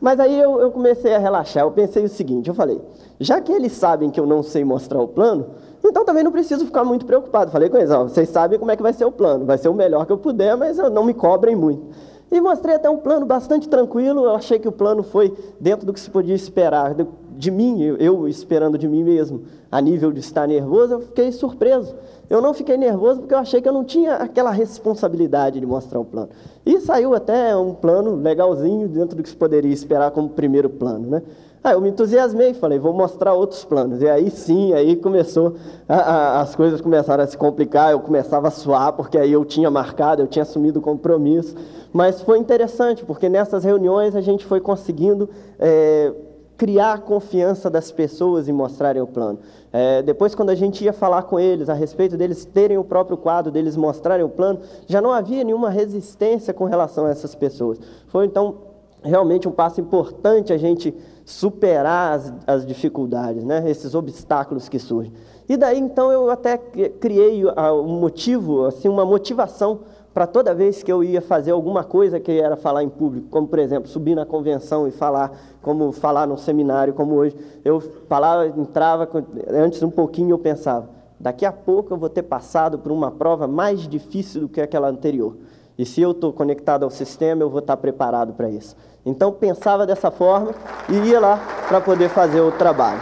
Mas 0.02 0.20
aí 0.20 0.40
eu, 0.40 0.62
eu 0.62 0.72
comecei 0.72 1.14
a 1.14 1.20
relaxar. 1.20 1.64
Eu 1.64 1.72
pensei 1.72 2.04
o 2.04 2.10
seguinte: 2.10 2.48
eu 2.48 2.54
falei, 2.54 2.82
já 3.20 3.42
que 3.42 3.52
eles 3.52 3.74
sabem 3.74 4.10
que 4.10 4.20
eu 4.20 4.26
não 4.26 4.42
sei 4.42 4.64
mostrar 4.64 5.02
o 5.02 5.08
plano, 5.08 5.48
então 5.84 6.06
também 6.06 6.24
não 6.24 6.32
preciso 6.32 6.66
ficar 6.66 6.84
muito 6.84 7.06
preocupado. 7.06 7.52
Falei 7.52 7.70
com 7.70 7.78
eles, 7.78 7.92
ó, 7.92 8.04
vocês 8.04 8.30
sabem 8.30 8.58
como 8.58 8.72
é 8.72 8.76
que 8.76 8.84
vai 8.84 8.94
ser 8.94 9.06
o 9.06 9.12
plano, 9.12 9.46
vai 9.46 9.58
ser 9.58 9.70
o 9.70 9.74
melhor 9.74 10.06
que 10.06 10.12
eu 10.12 10.18
puder, 10.18 10.56
mas 10.56 10.78
não 10.78 11.04
me 11.04 11.14
cobrem 11.14 11.56
muito. 11.56 11.88
E 12.32 12.40
mostrei 12.40 12.76
até 12.76 12.90
um 12.90 12.98
plano 12.98 13.26
bastante 13.26 13.68
tranquilo, 13.68 14.24
eu 14.24 14.36
achei 14.36 14.60
que 14.60 14.68
o 14.68 14.72
plano 14.72 15.02
foi 15.02 15.36
dentro 15.60 15.86
do 15.86 15.92
que 15.92 16.00
se 16.00 16.12
podia 16.12 16.36
esperar 16.36 16.94
de 17.40 17.50
mim, 17.50 17.82
eu, 18.00 18.28
esperando 18.28 18.78
de 18.78 18.86
mim 18.86 19.02
mesmo, 19.02 19.44
a 19.72 19.80
nível 19.80 20.12
de 20.12 20.20
estar 20.20 20.46
nervoso, 20.46 20.96
eu 20.96 21.00
fiquei 21.00 21.32
surpreso. 21.32 21.96
Eu 22.30 22.42
não 22.42 22.54
fiquei 22.54 22.76
nervoso 22.76 23.22
porque 23.22 23.34
eu 23.34 23.38
achei 23.38 23.62
que 23.62 23.70
eu 23.70 23.72
não 23.72 23.86
tinha 23.86 24.16
aquela 24.16 24.52
responsabilidade 24.52 25.58
de 25.58 25.66
mostrar 25.66 26.02
o 26.02 26.06
plano. 26.06 26.28
E 26.66 26.82
saiu 26.82 27.16
até 27.16 27.56
um 27.56 27.74
plano 27.74 28.14
legalzinho 28.14 28.90
dentro 28.90 29.16
do 29.16 29.24
que 29.24 29.30
se 29.30 29.38
poderia 29.38 29.72
esperar 29.72 30.12
como 30.12 30.28
primeiro 30.28 30.70
plano, 30.70 31.10
né? 31.10 31.24
Aí 31.64 31.74
eu 31.74 31.80
me 31.80 31.90
entusiasmei, 31.90 32.54
falei, 32.54 32.78
vou 32.78 32.92
mostrar 32.92 33.34
outros 33.34 33.64
planos. 33.64 34.02
E 34.02 34.10
aí 34.10 34.30
sim, 34.30 34.74
aí 34.74 34.98
começou, 34.98 35.56
a, 35.88 35.96
a, 35.96 36.42
as 36.42 36.58
coisas 36.58 36.82
começaram 36.82 37.24
a 37.24 37.28
se 37.28 37.38
complicar, 37.38 37.92
eu 37.92 38.02
começava 38.02 38.50
a 38.50 38.52
suar, 38.52 38.92
porque 38.92 39.18
aí 39.18 39.32
eu 39.32 39.46
tinha 39.46 39.72
marcado, 39.72 40.22
eu 40.22 40.28
tinha 40.28 40.44
assumido 40.44 40.80
o 40.80 40.82
compromisso. 40.82 41.56
Mas 41.94 42.22
foi 42.22 42.38
interessante, 42.38 43.06
porque 43.06 43.30
nessas 43.30 43.64
reuniões 43.64 44.14
a 44.14 44.22
gente 44.22 44.46
foi 44.46 44.60
conseguindo 44.60 45.30
é, 45.58 46.14
criar 46.60 46.92
a 46.92 46.98
confiança 46.98 47.70
das 47.70 47.90
pessoas 47.90 48.50
em 48.50 48.52
mostrarem 48.52 49.02
o 49.02 49.08
plano. 49.08 49.40
É, 49.72 50.02
depois, 50.02 50.36
quando 50.36 50.50
a 50.50 50.56
gente 50.56 50.84
ia 50.84 50.92
falar 50.92 51.24
com 51.24 51.40
eles 51.40 51.70
a 51.70 51.74
respeito 51.74 52.18
deles 52.18 52.44
terem 52.44 52.78
o 52.78 52.84
próprio 52.84 53.16
quadro, 53.16 53.50
deles 53.50 53.78
mostrarem 53.78 54.26
o 54.26 54.30
plano, 54.30 54.60
já 54.86 55.00
não 55.00 55.14
havia 55.14 55.42
nenhuma 55.46 55.70
resistência 55.70 56.54
com 56.54 56.66
relação 56.66 57.06
a 57.06 57.12
essas 57.12 57.34
pessoas. 57.34 57.80
Foi 58.08 58.26
então 58.26 58.58
realmente 59.02 59.48
um 59.48 59.52
passo 59.52 59.80
importante 59.80 60.52
a 60.52 60.58
gente 60.58 60.94
superar 61.24 62.16
as, 62.16 62.34
as 62.46 62.66
dificuldades, 62.66 63.46
né? 63.46 63.64
esses 63.70 63.96
obstáculos 63.96 64.68
que 64.68 64.80
surgem. 64.80 65.14
E 65.48 65.56
daí 65.56 65.80
então 65.80 66.12
eu 66.12 66.30
até 66.30 66.58
criei 66.58 67.46
um 67.46 68.00
motivo, 68.00 68.66
assim, 68.66 68.90
uma 68.90 69.06
motivação 69.06 69.80
para 70.14 70.26
toda 70.26 70.54
vez 70.54 70.82
que 70.82 70.92
eu 70.92 71.04
ia 71.04 71.22
fazer 71.22 71.52
alguma 71.52 71.84
coisa 71.84 72.20
que 72.20 72.32
era 72.32 72.56
falar 72.56 72.84
em 72.84 72.90
público, 72.90 73.28
como 73.30 73.48
por 73.48 73.60
exemplo 73.60 73.90
subir 73.90 74.16
na 74.16 74.26
convenção 74.26 74.88
e 74.88 74.92
falar, 74.92 75.32
como 75.62 75.92
falar 75.92 76.28
num 76.28 76.38
seminário 76.38 76.94
como 76.94 77.16
hoje, 77.16 77.36
eu 77.64 77.80
falava, 78.08 78.48
entrava 78.48 79.08
antes 79.50 79.84
um 79.84 79.90
pouquinho 79.90 80.32
eu 80.32 80.40
pensava, 80.40 80.90
daqui 81.20 81.46
a 81.46 81.52
pouco 81.52 81.94
eu 81.94 81.98
vou 81.98 82.10
ter 82.10 82.24
passado 82.24 82.80
por 82.80 82.92
uma 82.92 83.12
prova 83.12 83.48
mais 83.48 83.88
difícil 83.88 84.42
do 84.42 84.50
que 84.50 84.62
aquela 84.62 84.90
anterior. 84.90 85.36
E 85.78 85.86
se 85.86 86.02
eu 86.02 86.12
estou 86.12 86.34
conectado 86.34 86.84
ao 86.84 86.90
sistema, 86.90 87.42
eu 87.42 87.50
vou 87.50 87.60
estar 87.60 87.78
preparado 87.78 88.34
para 88.34 88.50
isso. 88.50 88.76
Então 89.06 89.32
pensava 89.32 89.88
dessa 89.88 90.12
forma 90.12 90.52
e 90.90 91.10
ia 91.10 91.22
lá 91.22 91.40
para 91.70 91.80
poder 91.80 92.10
fazer 92.10 92.42
o 92.42 92.52
trabalho. 92.52 93.00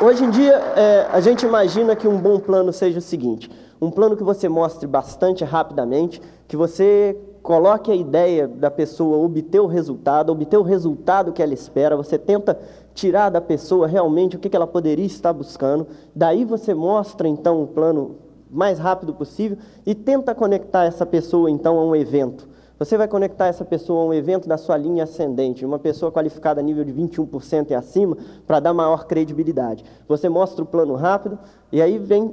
Hoje 0.00 0.24
em 0.24 0.30
dia, 0.30 0.54
é, 0.74 1.06
a 1.12 1.20
gente 1.20 1.46
imagina 1.46 1.94
que 1.94 2.08
um 2.08 2.18
bom 2.18 2.40
plano 2.40 2.72
seja 2.72 2.98
o 2.98 3.02
seguinte: 3.02 3.48
um 3.82 3.90
plano 3.90 4.16
que 4.16 4.22
você 4.22 4.48
mostre 4.48 4.86
bastante 4.86 5.42
rapidamente, 5.42 6.22
que 6.46 6.56
você 6.56 7.18
coloque 7.42 7.90
a 7.90 7.96
ideia 7.96 8.46
da 8.46 8.70
pessoa 8.70 9.18
obter 9.18 9.58
o 9.58 9.66
resultado, 9.66 10.30
obter 10.30 10.56
o 10.56 10.62
resultado 10.62 11.32
que 11.32 11.42
ela 11.42 11.52
espera, 11.52 11.96
você 11.96 12.16
tenta 12.16 12.56
tirar 12.94 13.28
da 13.28 13.40
pessoa 13.40 13.88
realmente 13.88 14.36
o 14.36 14.38
que 14.38 14.54
ela 14.54 14.68
poderia 14.68 15.04
estar 15.04 15.32
buscando, 15.32 15.88
daí 16.14 16.44
você 16.44 16.72
mostra 16.72 17.26
então 17.26 17.60
o 17.60 17.66
plano 17.66 18.18
mais 18.48 18.78
rápido 18.78 19.12
possível 19.12 19.58
e 19.84 19.96
tenta 19.96 20.32
conectar 20.32 20.84
essa 20.84 21.04
pessoa 21.04 21.50
então 21.50 21.76
a 21.76 21.84
um 21.84 21.96
evento. 21.96 22.48
Você 22.78 22.96
vai 22.96 23.08
conectar 23.08 23.48
essa 23.48 23.64
pessoa 23.64 24.02
a 24.02 24.06
um 24.06 24.14
evento 24.14 24.48
da 24.48 24.56
sua 24.56 24.76
linha 24.76 25.04
ascendente, 25.04 25.66
uma 25.66 25.78
pessoa 25.80 26.12
qualificada 26.12 26.60
a 26.60 26.62
nível 26.62 26.84
de 26.84 26.92
21% 26.92 27.70
e 27.70 27.74
acima, 27.74 28.16
para 28.46 28.60
dar 28.60 28.72
maior 28.72 29.06
credibilidade. 29.06 29.84
Você 30.06 30.28
mostra 30.28 30.62
o 30.62 30.66
plano 30.66 30.94
rápido 30.94 31.36
e 31.72 31.82
aí 31.82 31.98
vem 31.98 32.32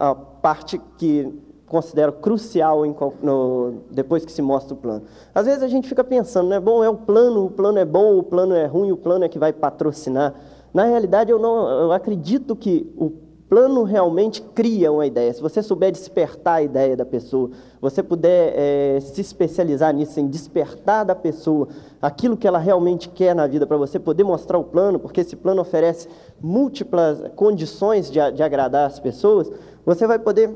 a 0.00 0.14
parte 0.14 0.80
que 0.96 1.30
considero 1.66 2.14
crucial 2.14 2.84
em, 2.84 2.96
no, 3.22 3.74
depois 3.90 4.24
que 4.24 4.32
se 4.32 4.42
mostra 4.42 4.74
o 4.74 4.76
plano. 4.76 5.02
Às 5.32 5.46
vezes 5.46 5.62
a 5.62 5.68
gente 5.68 5.88
fica 5.88 6.02
pensando, 6.02 6.48
né, 6.48 6.58
bom, 6.58 6.82
é 6.82 6.88
o 6.88 6.96
plano, 6.96 7.44
o 7.44 7.50
plano 7.50 7.78
é 7.78 7.84
bom, 7.84 8.18
o 8.18 8.22
plano 8.22 8.54
é 8.54 8.66
ruim, 8.66 8.90
o 8.90 8.96
plano 8.96 9.24
é 9.24 9.28
que 9.28 9.38
vai 9.38 9.52
patrocinar. 9.52 10.34
Na 10.72 10.84
realidade, 10.84 11.30
eu 11.30 11.38
não 11.38 11.68
eu 11.68 11.92
acredito 11.92 12.56
que 12.56 12.92
o 12.96 13.10
plano 13.50 13.82
realmente 13.82 14.40
cria 14.40 14.92
uma 14.92 15.04
ideia. 15.04 15.34
Se 15.34 15.42
você 15.42 15.60
souber 15.60 15.90
despertar 15.90 16.54
a 16.54 16.62
ideia 16.62 16.96
da 16.96 17.04
pessoa, 17.04 17.50
você 17.80 18.00
puder 18.00 18.54
é, 18.56 19.00
se 19.00 19.20
especializar 19.20 19.92
nisso, 19.92 20.20
em 20.20 20.28
despertar 20.28 21.04
da 21.04 21.16
pessoa 21.16 21.66
aquilo 22.00 22.36
que 22.36 22.46
ela 22.46 22.60
realmente 22.60 23.08
quer 23.08 23.34
na 23.34 23.48
vida, 23.48 23.66
para 23.66 23.76
você 23.76 23.98
poder 23.98 24.22
mostrar 24.22 24.56
o 24.56 24.62
plano, 24.62 25.00
porque 25.00 25.20
esse 25.20 25.34
plano 25.34 25.60
oferece 25.62 26.08
múltiplas 26.40 27.24
condições 27.34 28.08
de, 28.08 28.20
de 28.30 28.42
agradar 28.42 28.86
as 28.86 29.00
pessoas, 29.00 29.50
você 29.84 30.06
vai 30.06 30.18
poder 30.18 30.50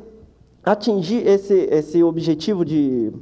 atingir 0.65 1.27
esse, 1.27 1.55
esse 1.71 2.03
objetivo 2.03 2.65
de, 2.65 3.13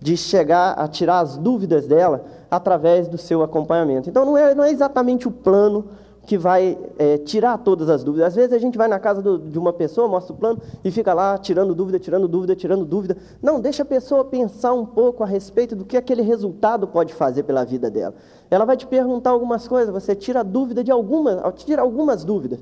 de 0.00 0.16
chegar 0.16 0.72
a 0.72 0.86
tirar 0.86 1.20
as 1.20 1.36
dúvidas 1.36 1.86
dela 1.86 2.24
através 2.50 3.08
do 3.08 3.16
seu 3.18 3.42
acompanhamento. 3.42 4.08
Então, 4.08 4.24
não 4.24 4.36
é, 4.36 4.54
não 4.54 4.64
é 4.64 4.70
exatamente 4.70 5.26
o 5.26 5.30
plano 5.30 5.86
que 6.26 6.38
vai 6.38 6.78
é, 6.98 7.18
tirar 7.18 7.58
todas 7.58 7.88
as 7.88 8.02
dúvidas. 8.02 8.28
Às 8.28 8.34
vezes 8.34 8.52
a 8.52 8.58
gente 8.58 8.78
vai 8.78 8.88
na 8.88 8.98
casa 8.98 9.20
do, 9.20 9.38
de 9.38 9.58
uma 9.58 9.72
pessoa, 9.72 10.08
mostra 10.08 10.32
o 10.32 10.36
plano 10.36 10.60
e 10.82 10.90
fica 10.90 11.12
lá 11.12 11.36
tirando 11.38 11.74
dúvida, 11.74 11.98
tirando 11.98 12.26
dúvida, 12.26 12.56
tirando 12.56 12.84
dúvida. 12.84 13.16
Não, 13.42 13.60
deixa 13.60 13.82
a 13.82 13.86
pessoa 13.86 14.24
pensar 14.24 14.72
um 14.72 14.86
pouco 14.86 15.22
a 15.22 15.26
respeito 15.26 15.76
do 15.76 15.84
que 15.84 15.96
aquele 15.96 16.22
resultado 16.22 16.86
pode 16.86 17.12
fazer 17.12 17.42
pela 17.42 17.64
vida 17.64 17.90
dela. 17.90 18.14
Ela 18.50 18.64
vai 18.64 18.76
te 18.76 18.86
perguntar 18.86 19.30
algumas 19.30 19.68
coisas, 19.68 19.92
você 19.92 20.14
tira 20.14 20.42
dúvida 20.42 20.82
de 20.82 20.90
algumas, 20.90 21.40
tira 21.56 21.82
algumas 21.82 22.24
dúvidas. 22.24 22.60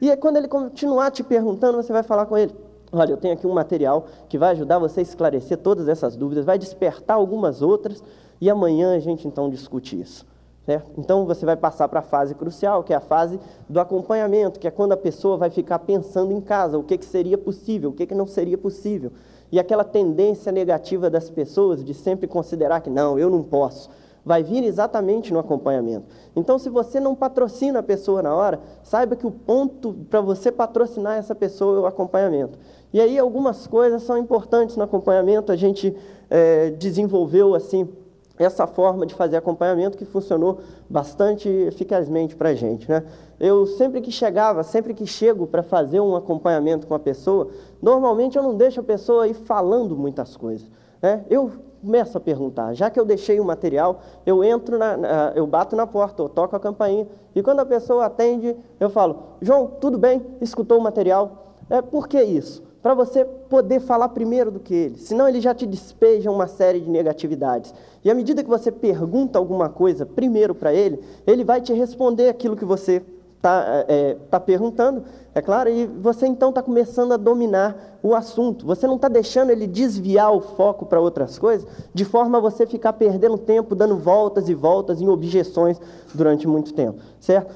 E 0.00 0.10
aí, 0.10 0.16
quando 0.16 0.36
ele 0.36 0.48
continuar 0.48 1.10
te 1.10 1.22
perguntando, 1.22 1.82
você 1.82 1.92
vai 1.92 2.02
falar 2.02 2.26
com 2.26 2.36
ele. 2.36 2.54
Olha, 2.92 3.12
eu 3.12 3.16
tenho 3.16 3.34
aqui 3.34 3.46
um 3.46 3.52
material 3.52 4.06
que 4.28 4.38
vai 4.38 4.50
ajudar 4.50 4.78
você 4.78 5.00
a 5.00 5.02
esclarecer 5.02 5.58
todas 5.58 5.88
essas 5.88 6.16
dúvidas, 6.16 6.44
vai 6.44 6.58
despertar 6.58 7.16
algumas 7.16 7.62
outras, 7.62 8.02
e 8.40 8.48
amanhã 8.48 8.94
a 8.94 8.98
gente 8.98 9.26
então 9.26 9.50
discute 9.50 10.00
isso. 10.00 10.26
Certo? 10.64 10.90
Então 10.98 11.24
você 11.24 11.46
vai 11.46 11.56
passar 11.56 11.88
para 11.88 12.00
a 12.00 12.02
fase 12.02 12.34
crucial, 12.34 12.82
que 12.82 12.92
é 12.92 12.96
a 12.96 13.00
fase 13.00 13.38
do 13.68 13.78
acompanhamento, 13.78 14.58
que 14.58 14.66
é 14.66 14.70
quando 14.70 14.92
a 14.92 14.96
pessoa 14.96 15.36
vai 15.36 15.48
ficar 15.48 15.78
pensando 15.78 16.32
em 16.32 16.40
casa, 16.40 16.76
o 16.76 16.82
que, 16.82 16.98
que 16.98 17.04
seria 17.04 17.38
possível, 17.38 17.90
o 17.90 17.92
que, 17.92 18.04
que 18.04 18.14
não 18.14 18.26
seria 18.26 18.58
possível. 18.58 19.12
E 19.52 19.60
aquela 19.60 19.84
tendência 19.84 20.50
negativa 20.50 21.08
das 21.08 21.30
pessoas 21.30 21.84
de 21.84 21.94
sempre 21.94 22.26
considerar 22.26 22.80
que 22.80 22.90
não, 22.90 23.16
eu 23.16 23.30
não 23.30 23.44
posso, 23.44 23.88
vai 24.26 24.42
vir 24.42 24.64
exatamente 24.64 25.32
no 25.32 25.38
acompanhamento. 25.38 26.06
Então, 26.34 26.58
se 26.58 26.68
você 26.68 26.98
não 26.98 27.14
patrocina 27.14 27.78
a 27.78 27.82
pessoa 27.82 28.20
na 28.20 28.34
hora, 28.34 28.58
saiba 28.82 29.14
que 29.14 29.24
o 29.24 29.30
ponto 29.30 29.94
para 30.10 30.20
você 30.20 30.50
patrocinar 30.50 31.16
essa 31.16 31.32
pessoa 31.32 31.78
é 31.78 31.80
o 31.82 31.86
acompanhamento. 31.86 32.58
E 32.92 33.00
aí 33.00 33.16
algumas 33.16 33.68
coisas 33.68 34.02
são 34.02 34.18
importantes 34.18 34.76
no 34.76 34.82
acompanhamento, 34.82 35.52
a 35.52 35.56
gente 35.56 35.96
é, 36.28 36.70
desenvolveu 36.70 37.54
assim 37.54 37.88
essa 38.36 38.66
forma 38.66 39.06
de 39.06 39.14
fazer 39.14 39.36
acompanhamento 39.36 39.96
que 39.96 40.04
funcionou 40.04 40.58
bastante 40.90 41.48
eficazmente 41.48 42.34
para 42.34 42.48
a 42.48 42.54
gente. 42.54 42.88
Né? 42.88 43.04
Eu 43.38 43.64
sempre 43.64 44.00
que 44.00 44.10
chegava, 44.10 44.64
sempre 44.64 44.92
que 44.92 45.06
chego 45.06 45.46
para 45.46 45.62
fazer 45.62 46.00
um 46.00 46.16
acompanhamento 46.16 46.86
com 46.86 46.94
a 46.94 46.98
pessoa, 46.98 47.48
normalmente 47.80 48.36
eu 48.36 48.42
não 48.42 48.56
deixo 48.56 48.80
a 48.80 48.82
pessoa 48.82 49.28
ir 49.28 49.34
falando 49.34 49.96
muitas 49.96 50.36
coisas. 50.36 50.68
Né? 51.00 51.24
Eu 51.30 51.52
começo 51.86 52.18
a 52.18 52.20
perguntar. 52.20 52.74
Já 52.74 52.90
que 52.90 52.98
eu 52.98 53.04
deixei 53.04 53.38
o 53.38 53.44
material, 53.44 54.00
eu 54.26 54.42
entro, 54.42 54.76
na, 54.76 54.96
na, 54.96 55.32
eu 55.36 55.46
bato 55.46 55.76
na 55.76 55.86
porta, 55.86 56.20
eu 56.20 56.28
toco 56.28 56.56
a 56.56 56.60
campainha. 56.60 57.06
E 57.32 57.40
quando 57.42 57.60
a 57.60 57.64
pessoa 57.64 58.06
atende, 58.06 58.56
eu 58.80 58.90
falo: 58.90 59.22
João, 59.40 59.68
tudo 59.80 59.96
bem? 59.96 60.20
Escutou 60.40 60.78
o 60.78 60.82
material? 60.82 61.54
É, 61.70 61.80
por 61.80 62.08
que 62.08 62.20
isso? 62.20 62.64
Para 62.82 62.92
você 62.92 63.24
poder 63.24 63.80
falar 63.80 64.08
primeiro 64.10 64.50
do 64.50 64.60
que 64.60 64.74
ele. 64.74 64.98
Senão 64.98 65.28
ele 65.28 65.40
já 65.40 65.54
te 65.54 65.64
despeja 65.64 66.30
uma 66.30 66.48
série 66.48 66.80
de 66.80 66.90
negatividades. 66.90 67.72
E 68.04 68.10
à 68.10 68.14
medida 68.14 68.42
que 68.42 68.48
você 68.48 68.70
pergunta 68.70 69.38
alguma 69.38 69.68
coisa 69.68 70.04
primeiro 70.04 70.54
para 70.54 70.74
ele, 70.74 71.00
ele 71.26 71.44
vai 71.44 71.60
te 71.60 71.72
responder 71.72 72.28
aquilo 72.28 72.56
que 72.56 72.64
você 72.64 73.02
está 73.46 73.84
é, 73.88 74.16
tá 74.28 74.40
perguntando, 74.40 75.04
é 75.34 75.40
claro, 75.40 75.70
e 75.70 75.86
você 75.86 76.26
então 76.26 76.48
está 76.48 76.62
começando 76.62 77.12
a 77.12 77.16
dominar 77.16 77.98
o 78.02 78.14
assunto. 78.14 78.66
Você 78.66 78.86
não 78.86 78.96
está 78.96 79.08
deixando 79.08 79.50
ele 79.50 79.66
desviar 79.66 80.32
o 80.32 80.40
foco 80.40 80.86
para 80.86 81.00
outras 81.00 81.38
coisas, 81.38 81.66
de 81.94 82.04
forma 82.04 82.38
a 82.38 82.40
você 82.40 82.66
ficar 82.66 82.92
perdendo 82.94 83.38
tempo, 83.38 83.74
dando 83.74 83.96
voltas 83.96 84.48
e 84.48 84.54
voltas 84.54 85.00
em 85.00 85.08
objeções 85.08 85.80
durante 86.14 86.46
muito 86.48 86.74
tempo, 86.74 86.98
certo? 87.20 87.54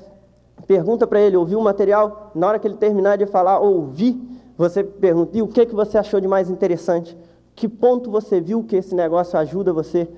Pergunta 0.66 1.06
para 1.06 1.20
ele, 1.20 1.36
ouviu 1.36 1.58
o 1.58 1.64
material? 1.64 2.30
Na 2.34 2.46
hora 2.46 2.58
que 2.58 2.66
ele 2.68 2.76
terminar 2.76 3.18
de 3.18 3.26
falar, 3.26 3.58
ouvi, 3.58 4.20
você 4.56 4.84
pergunta, 4.84 5.36
e 5.36 5.42
o 5.42 5.48
que, 5.48 5.66
que 5.66 5.74
você 5.74 5.98
achou 5.98 6.20
de 6.20 6.28
mais 6.28 6.48
interessante? 6.48 7.16
Que 7.56 7.66
ponto 7.66 8.10
você 8.10 8.40
viu 8.40 8.62
que 8.62 8.76
esse 8.76 8.94
negócio 8.94 9.38
ajuda 9.38 9.72
você? 9.72 10.08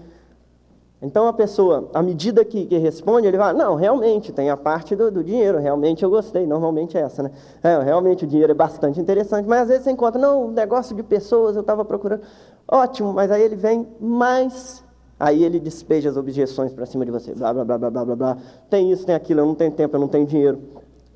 Então 1.03 1.27
a 1.27 1.33
pessoa, 1.33 1.91
à 1.93 2.01
medida 2.01 2.45
que, 2.45 2.65
que 2.65 2.79
responde, 2.79 3.27
ele 3.27 3.37
vai, 3.37 3.53
não, 3.53 3.75
realmente, 3.75 4.33
tem 4.33 4.51
a 4.51 4.57
parte 4.57 4.95
do, 4.95 5.11
do, 5.11 5.25
dinheiro, 5.25 5.59
realmente 5.59 6.05
eu 6.05 6.09
gostei, 6.09 6.47
normalmente 6.47 6.97
é 6.97 7.01
essa, 7.01 7.25
né? 7.25 7.33
É, 7.61 7.77
realmente 7.81 8.25
o 8.25 8.27
dinheiro 8.27 8.53
é 8.53 8.55
bastante 8.55 9.01
interessante, 9.01 9.49
mas 9.49 9.63
às 9.63 9.69
vezes 9.69 9.83
você 9.83 9.91
encontra, 9.91 10.21
não, 10.21 10.49
negócio 10.53 10.95
de 10.95 11.03
pessoas, 11.03 11.57
eu 11.57 11.63
estava 11.63 11.85
procurando, 11.85 12.23
ótimo, 12.69 13.13
mas 13.13 13.33
aí 13.33 13.43
ele 13.43 13.57
vem 13.57 13.85
mais, 13.99 14.85
aí 15.19 15.43
ele 15.43 15.59
despeja 15.59 16.09
as 16.09 16.17
objeções 16.17 16.73
para 16.73 16.87
cima 16.87 17.05
de 17.05 17.11
você, 17.11 17.35
blá, 17.35 17.53
blá, 17.53 17.65
blá, 17.65 17.79
blá, 17.79 17.91
blá, 17.91 18.05
blá, 18.05 18.17
blá, 18.17 18.37
tem 18.71 18.93
isso, 18.93 19.05
tem 19.05 19.17
aquilo, 19.17 19.41
eu 19.41 19.47
não 19.47 19.57
tenho 19.57 19.73
tempo, 19.73 19.97
eu 19.97 20.01
não 20.01 20.09
tenho 20.09 20.25
dinheiro. 20.25 20.61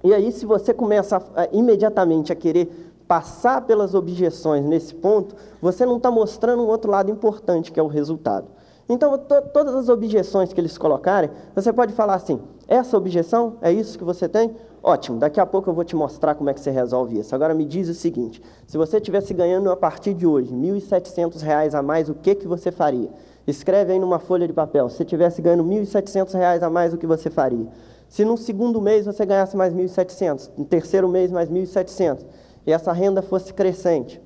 E 0.02 0.12
aí 0.12 0.33
se 0.33 0.45
você 0.45 0.75
começa 0.75 1.19
a, 1.19 1.43
a, 1.43 1.49
imediatamente 1.52 2.33
a 2.33 2.35
querer 2.35 2.93
passar 3.07 3.61
pelas 3.61 3.95
objeções 3.95 4.64
nesse 4.64 4.93
ponto, 4.97 5.37
você 5.62 5.87
não 5.87 5.99
está 5.99 6.11
mostrando 6.11 6.64
um 6.64 6.66
outro 6.66 6.90
lado 6.90 7.09
importante, 7.09 7.71
que 7.71 7.78
é 7.78 7.83
o 7.85 7.87
resultado. 7.87 8.57
Então, 8.88 9.19
to 9.19 9.43
todas 9.52 9.75
as 9.75 9.88
objeções 9.88 10.52
que 10.52 10.61
eles 10.61 10.78
colocarem, 10.78 11.31
você 11.55 11.73
pode 11.73 11.93
falar 11.93 12.14
assim: 12.14 12.40
essa 12.69 12.97
objeção 12.97 13.57
é 13.61 13.73
isso 13.73 13.99
que 13.99 14.05
você 14.05 14.28
tem? 14.28 14.55
Ótimo, 14.83 15.19
daqui 15.19 15.40
a 15.40 15.47
pouco 15.47 15.69
eu 15.69 15.75
vou 15.75 15.83
te 15.83 15.97
mostrar 15.97 16.37
como 16.37 16.49
é 16.49 16.55
que 16.55 16.61
você 16.61 16.71
resolve 16.71 17.19
isso. 17.19 17.35
Agora 17.35 17.52
me 17.52 17.64
diz 17.64 17.88
o 17.88 17.95
seguinte: 17.95 18.40
se 18.66 18.78
você 18.78 18.99
estivesse 18.99 19.35
ganhando 19.35 19.71
a 19.71 19.76
partir 19.76 20.14
de 20.14 20.26
hoje 20.26 20.55
R$ 20.55 20.57
1.700 20.57 21.75
a 21.75 21.83
mais, 21.83 22.09
o 22.09 22.14
que, 22.14 22.35
que 22.35 22.47
você 22.47 22.71
faria? 22.71 23.11
Escreve 23.47 23.93
aí 23.93 23.99
numa 23.99 24.21
folha 24.21 24.47
de 24.47 24.52
papel. 24.52 24.88
Se 24.88 24.97
você 24.97 25.02
estivesse 25.02 25.43
ganhando 25.43 25.69
R$ 25.69 25.81
1.700 25.83 26.62
a 26.62 26.71
mais, 26.71 26.95
o 26.95 26.97
que 26.97 27.07
você 27.07 27.31
faria? 27.31 27.66
Se 28.09 28.25
no 28.25 28.37
segundo 28.37 28.81
mês 28.81 29.07
você 29.07 29.26
ganhasse 29.26 29.57
mais 29.57 29.75
1.700, 29.75 30.50
no 30.57 30.64
terceiro 30.64 31.09
mês 31.09 31.33
mais 31.33 31.50
1.700, 31.50 32.25
e 32.64 32.73
essa 32.73 32.93
renda 32.93 33.23
fosse 33.23 33.52
crescente. 33.52 34.21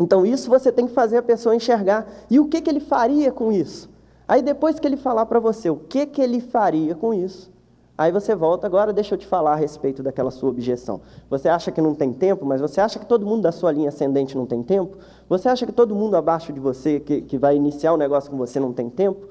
Então, 0.00 0.24
isso 0.24 0.48
você 0.48 0.70
tem 0.70 0.86
que 0.86 0.92
fazer 0.92 1.18
a 1.18 1.22
pessoa 1.22 1.54
enxergar. 1.54 2.06
E 2.30 2.38
o 2.38 2.46
que, 2.46 2.60
que 2.60 2.70
ele 2.70 2.80
faria 2.80 3.32
com 3.32 3.50
isso? 3.50 3.90
Aí 4.28 4.42
depois 4.42 4.78
que 4.78 4.86
ele 4.86 4.98
falar 4.98 5.24
para 5.24 5.40
você 5.40 5.70
o 5.70 5.76
que, 5.76 6.04
que 6.04 6.20
ele 6.20 6.38
faria 6.38 6.94
com 6.94 7.14
isso, 7.14 7.50
aí 7.96 8.12
você 8.12 8.34
volta, 8.34 8.66
agora 8.66 8.92
deixa 8.92 9.14
eu 9.14 9.18
te 9.18 9.26
falar 9.26 9.54
a 9.54 9.56
respeito 9.56 10.02
daquela 10.02 10.30
sua 10.30 10.50
objeção. 10.50 11.00
Você 11.30 11.48
acha 11.48 11.72
que 11.72 11.80
não 11.80 11.94
tem 11.94 12.12
tempo, 12.12 12.44
mas 12.44 12.60
você 12.60 12.78
acha 12.78 12.98
que 12.98 13.06
todo 13.06 13.24
mundo 13.24 13.40
da 13.40 13.50
sua 13.50 13.72
linha 13.72 13.88
ascendente 13.88 14.36
não 14.36 14.44
tem 14.44 14.62
tempo? 14.62 14.98
Você 15.30 15.48
acha 15.48 15.64
que 15.64 15.72
todo 15.72 15.94
mundo 15.94 16.14
abaixo 16.14 16.52
de 16.52 16.60
você, 16.60 17.00
que, 17.00 17.22
que 17.22 17.38
vai 17.38 17.56
iniciar 17.56 17.92
o 17.92 17.94
um 17.94 17.98
negócio 17.98 18.30
com 18.30 18.36
você, 18.36 18.60
não 18.60 18.72
tem 18.72 18.90
tempo? 18.90 19.28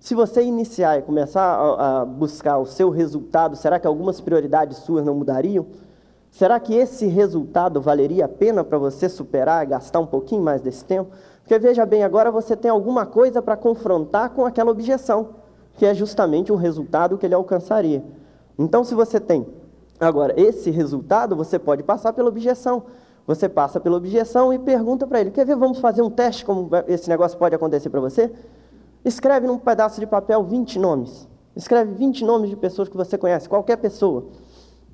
Se 0.00 0.14
você 0.14 0.42
iniciar 0.42 0.98
e 0.98 1.02
começar 1.02 1.42
a, 1.42 2.00
a 2.00 2.04
buscar 2.06 2.56
o 2.56 2.64
seu 2.64 2.88
resultado, 2.88 3.54
será 3.54 3.78
que 3.78 3.86
algumas 3.86 4.18
prioridades 4.18 4.78
suas 4.78 5.04
não 5.04 5.14
mudariam? 5.14 5.66
Será 6.30 6.60
que 6.60 6.74
esse 6.74 7.06
resultado 7.06 7.80
valeria 7.80 8.26
a 8.26 8.28
pena 8.28 8.62
para 8.62 8.78
você 8.78 9.08
superar, 9.08 9.66
gastar 9.66 9.98
um 10.00 10.06
pouquinho 10.06 10.42
mais 10.42 10.62
desse 10.62 10.84
tempo? 10.84 11.10
Porque 11.48 11.58
veja 11.58 11.86
bem, 11.86 12.04
agora 12.04 12.30
você 12.30 12.54
tem 12.54 12.70
alguma 12.70 13.06
coisa 13.06 13.40
para 13.40 13.56
confrontar 13.56 14.28
com 14.28 14.44
aquela 14.44 14.70
objeção, 14.70 15.30
que 15.78 15.86
é 15.86 15.94
justamente 15.94 16.52
o 16.52 16.56
resultado 16.56 17.16
que 17.16 17.24
ele 17.24 17.34
alcançaria. 17.34 18.04
Então, 18.58 18.84
se 18.84 18.94
você 18.94 19.18
tem 19.18 19.46
agora 19.98 20.38
esse 20.38 20.70
resultado, 20.70 21.34
você 21.34 21.58
pode 21.58 21.82
passar 21.82 22.12
pela 22.12 22.28
objeção. 22.28 22.82
Você 23.26 23.48
passa 23.48 23.80
pela 23.80 23.96
objeção 23.96 24.52
e 24.52 24.58
pergunta 24.58 25.06
para 25.06 25.22
ele: 25.22 25.30
quer 25.30 25.46
ver, 25.46 25.56
vamos 25.56 25.78
fazer 25.78 26.02
um 26.02 26.10
teste 26.10 26.44
como 26.44 26.68
esse 26.86 27.08
negócio 27.08 27.38
pode 27.38 27.54
acontecer 27.54 27.88
para 27.88 28.00
você? 28.00 28.30
Escreve 29.02 29.46
num 29.46 29.56
pedaço 29.56 29.98
de 30.00 30.06
papel 30.06 30.44
20 30.44 30.78
nomes. 30.78 31.26
Escreve 31.56 31.94
20 31.94 32.26
nomes 32.26 32.50
de 32.50 32.56
pessoas 32.56 32.90
que 32.90 32.96
você 32.96 33.16
conhece, 33.16 33.48
qualquer 33.48 33.78
pessoa. 33.78 34.26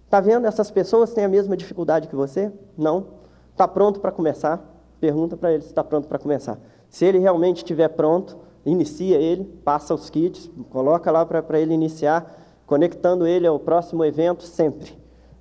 Está 0.05 0.21
vendo? 0.21 0.47
Essas 0.47 0.71
pessoas 0.71 1.13
têm 1.13 1.25
a 1.25 1.29
mesma 1.29 1.57
dificuldade 1.57 2.07
que 2.07 2.15
você? 2.15 2.53
Não. 2.79 3.09
Está 3.51 3.67
pronto 3.67 3.99
para 3.99 4.13
começar? 4.13 4.74
Pergunta 5.05 5.37
para 5.37 5.53
ele 5.53 5.61
se 5.61 5.69
está 5.69 5.85
pronto 5.85 6.09
para 6.09 6.19
começar. 6.19 6.59
Se 6.89 7.05
ele 7.05 7.19
realmente 7.19 7.59
estiver 7.59 7.89
pronto, 7.89 8.39
inicia 8.65 9.19
ele, 9.19 9.45
passa 9.63 9.93
os 9.93 10.09
kits, 10.09 10.51
coloca 10.71 11.11
lá 11.11 11.27
para 11.27 11.61
ele 11.61 11.75
iniciar, 11.75 12.41
conectando 12.65 13.27
ele 13.27 13.47
ao 13.47 13.59
próximo 13.59 14.03
evento 14.03 14.45
sempre. 14.45 14.97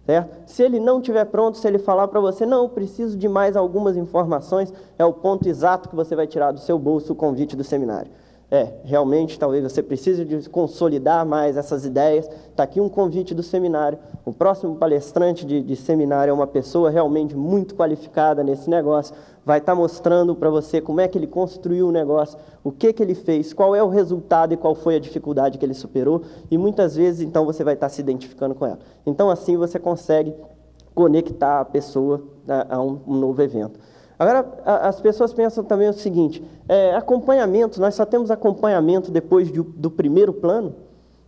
Certo? 0.05 0.51
Se 0.51 0.61
ele 0.61 0.81
não 0.81 0.97
estiver 0.97 1.23
pronto, 1.23 1.57
se 1.57 1.65
ele 1.65 1.79
falar 1.79 2.09
para 2.09 2.19
você, 2.19 2.45
não, 2.45 2.67
preciso 2.67 3.17
de 3.17 3.29
mais 3.29 3.55
algumas 3.55 3.95
informações, 3.95 4.73
é 4.99 5.05
o 5.05 5.13
ponto 5.13 5.47
exato 5.47 5.87
que 5.87 5.95
você 5.95 6.13
vai 6.13 6.27
tirar 6.27 6.51
do 6.51 6.59
seu 6.59 6.77
bolso 6.77 7.13
o 7.13 7.15
convite 7.15 7.55
do 7.55 7.63
seminário 7.63 8.11
é, 8.53 8.71
realmente 8.83 9.39
talvez 9.39 9.63
você 9.63 9.81
precise 9.81 10.23
de 10.23 10.47
consolidar 10.47 11.25
mais 11.25 11.57
essas 11.57 11.85
ideias. 11.85 12.29
Está 12.51 12.61
aqui 12.61 12.79
um 12.79 12.87
convite 12.87 13.33
do 13.33 13.41
seminário. 13.41 13.97
O 14.23 14.31
próximo 14.31 14.75
palestrante 14.75 15.43
de, 15.43 15.59
de 15.59 15.75
seminário 15.75 16.29
é 16.29 16.33
uma 16.35 16.45
pessoa 16.45 16.91
realmente 16.91 17.35
muito 17.35 17.73
qualificada 17.73 18.43
nesse 18.43 18.69
negócio. 18.69 19.15
Vai 19.43 19.57
estar 19.57 19.71
tá 19.71 19.75
mostrando 19.75 20.35
para 20.35 20.51
você 20.51 20.79
como 20.79 21.01
é 21.01 21.07
que 21.07 21.17
ele 21.17 21.25
construiu 21.25 21.87
o 21.87 21.91
negócio, 21.91 22.37
o 22.63 22.71
que, 22.71 22.93
que 22.93 23.01
ele 23.01 23.15
fez, 23.15 23.53
qual 23.53 23.75
é 23.75 23.81
o 23.81 23.89
resultado 23.89 24.53
e 24.53 24.57
qual 24.57 24.75
foi 24.75 24.97
a 24.97 24.99
dificuldade 24.99 25.57
que 25.57 25.65
ele 25.65 25.73
superou. 25.73 26.21
E 26.51 26.55
muitas 26.55 26.95
vezes, 26.95 27.21
então, 27.21 27.45
você 27.45 27.63
vai 27.63 27.73
estar 27.73 27.87
tá 27.87 27.89
se 27.89 28.01
identificando 28.01 28.53
com 28.53 28.67
ela. 28.67 28.77
Então, 29.03 29.31
assim, 29.31 29.57
você 29.57 29.79
consegue 29.79 30.31
conectar 30.93 31.59
a 31.59 31.65
pessoa 31.65 32.21
a, 32.47 32.75
a 32.75 32.79
um, 32.79 32.99
um 33.07 33.15
novo 33.15 33.41
evento. 33.41 33.79
Agora, 34.17 34.45
as 34.65 35.01
pessoas 35.01 35.33
pensam 35.33 35.63
também 35.63 35.89
o 35.89 35.93
seguinte: 35.93 36.43
é, 36.67 36.95
acompanhamento, 36.95 37.79
nós 37.81 37.95
só 37.95 38.05
temos 38.05 38.31
acompanhamento 38.31 39.11
depois 39.11 39.51
de, 39.51 39.61
do 39.61 39.89
primeiro 39.89 40.33
plano? 40.33 40.75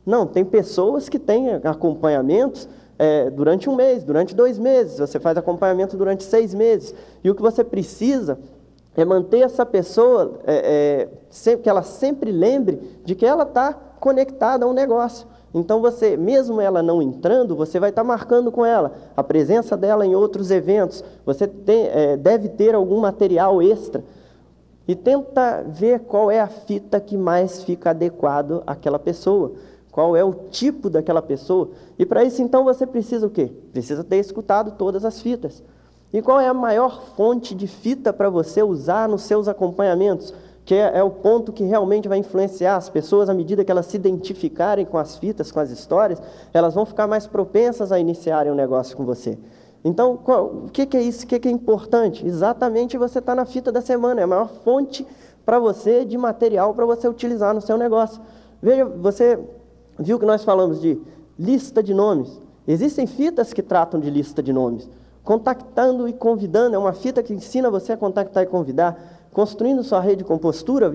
Não, 0.05 0.27
tem 0.27 0.45
pessoas 0.45 1.09
que 1.09 1.17
têm 1.17 1.55
acompanhamentos 1.63 2.69
é, 2.97 3.29
durante 3.29 3.69
um 3.69 3.75
mês, 3.75 4.03
durante 4.03 4.35
dois 4.35 4.57
meses, 4.57 4.99
você 4.99 5.19
faz 5.19 5.37
acompanhamento 5.37 5.97
durante 5.97 6.23
seis 6.23 6.53
meses. 6.53 6.93
E 7.23 7.29
o 7.29 7.35
que 7.35 7.41
você 7.41 7.63
precisa 7.63 8.37
é 8.95 9.03
manter 9.03 9.39
essa 9.39 9.65
pessoa, 9.65 10.39
é, 10.45 11.09
é, 11.45 11.57
que 11.57 11.69
ela 11.69 11.83
sempre 11.83 12.31
lembre 12.31 12.79
de 13.03 13.13
que 13.13 13.25
ela 13.25 13.43
está 13.43 13.73
conectada 13.99 14.65
a 14.65 14.67
um 14.67 14.73
negócio. 14.73 15.27
Então 15.57 15.79
você, 15.79 16.17
mesmo 16.17 16.59
ela 16.59 16.83
não 16.83 17.01
entrando, 17.01 17.55
você 17.55 17.79
vai 17.79 17.89
estar 17.89 18.03
marcando 18.03 18.51
com 18.51 18.65
ela 18.65 18.91
a 19.15 19.23
presença 19.23 19.77
dela 19.77 20.05
em 20.05 20.13
outros 20.13 20.51
eventos. 20.51 21.01
Você 21.25 21.47
tem, 21.47 21.87
é, 21.87 22.17
deve 22.17 22.49
ter 22.49 22.75
algum 22.75 22.99
material 22.99 23.61
extra 23.61 24.03
e 24.85 24.93
tenta 24.93 25.63
ver 25.65 26.01
qual 26.01 26.29
é 26.29 26.41
a 26.41 26.47
fita 26.47 26.99
que 26.99 27.15
mais 27.15 27.63
fica 27.63 27.91
adequado 27.91 28.63
àquela 28.67 28.99
pessoa, 28.99 29.53
qual 29.93 30.13
é 30.13 30.25
o 30.25 30.33
tipo 30.33 30.89
daquela 30.89 31.21
pessoa. 31.21 31.69
E 31.97 32.05
para 32.05 32.25
isso 32.25 32.41
então 32.41 32.65
você 32.65 32.85
precisa 32.85 33.25
o 33.25 33.29
quê? 33.29 33.49
Precisa 33.71 34.03
ter 34.03 34.17
escutado 34.17 34.71
todas 34.71 35.05
as 35.05 35.21
fitas. 35.21 35.63
E 36.11 36.21
qual 36.21 36.41
é 36.41 36.49
a 36.49 36.53
maior 36.53 37.01
fonte 37.15 37.55
de 37.55 37.65
fita 37.65 38.11
para 38.11 38.29
você 38.29 38.61
usar 38.61 39.07
nos 39.07 39.21
seus 39.21 39.47
acompanhamentos? 39.47 40.33
Que 40.65 40.73
é, 40.73 40.97
é, 40.97 41.03
o 41.03 41.11
ponto 41.11 41.53
que 41.53 41.63
realmente 41.63 42.09
vai 42.09 42.17
influenciar 42.17 42.75
as 42.75 42.89
pessoas 42.89 43.29
à 43.29 43.33
medida 43.33 43.63
que 43.63 43.71
elas 43.71 43.85
se 43.85 43.95
identificarem 43.95 44.83
com 44.83 44.97
as 44.97 45.15
fitas, 45.15 45.51
com 45.51 45.59
as 45.59 45.69
histórias, 45.69 46.19
elas 46.51 46.73
vão 46.73 46.85
ficar 46.85 47.05
mais 47.05 47.27
propensas 47.27 47.91
a 47.91 47.99
iniciarem 47.99 48.51
um 48.51 48.55
negócio 48.55 48.97
com 48.97 49.05
você. 49.05 49.37
Então, 49.83 50.17
qual, 50.17 50.45
o 50.45 50.69
que, 50.73 50.87
que, 50.87 50.97
é 50.97 51.01
isso? 51.03 51.25
O 51.25 51.27
que, 51.27 51.37
que 51.37 51.47
é 51.47 51.51
importante? 51.51 52.25
Exatamente 52.25 52.97
você 52.97 53.19
está 53.19 53.35
na 53.35 53.45
fita 53.45 53.71
da 53.71 53.81
semana, 53.81 54.21
é 54.21 54.23
a 54.23 54.27
maior 54.27 54.49
fonte 54.63 55.05
para 55.45 55.59
você 55.59 56.03
de 56.03 56.17
material 56.17 56.73
para 56.73 56.85
você 56.85 57.07
utilizar 57.07 57.53
no 57.53 57.61
seu 57.61 57.77
negócio. 57.77 58.19
Veja, 58.59 58.83
você 58.83 59.39
viu 59.99 60.17
que 60.17 60.25
nós 60.25 60.43
falamos 60.43 60.81
de 60.81 60.99
lista 61.37 61.83
de 61.83 61.93
nomes. 61.93 62.41
Existem 62.67 63.05
fitas 63.05 63.53
que 63.53 63.61
tratam 63.61 63.99
de 63.99 64.09
lista 64.09 64.41
de 64.41 64.51
nomes. 64.51 64.89
Contactando 65.23 66.07
e 66.07 66.13
convidando 66.13 66.75
é 66.75 66.79
uma 66.79 66.93
fita 66.93 67.21
que 67.21 67.33
ensina 67.33 67.69
você 67.69 67.93
a 67.93 67.97
contactar 67.97 68.43
e 68.43 68.47
convidar. 68.47 69.14
Construindo 69.35 69.83
sua 69.83 69.99
rede 69.99 70.23
com 70.23 70.37
postura 70.37 70.89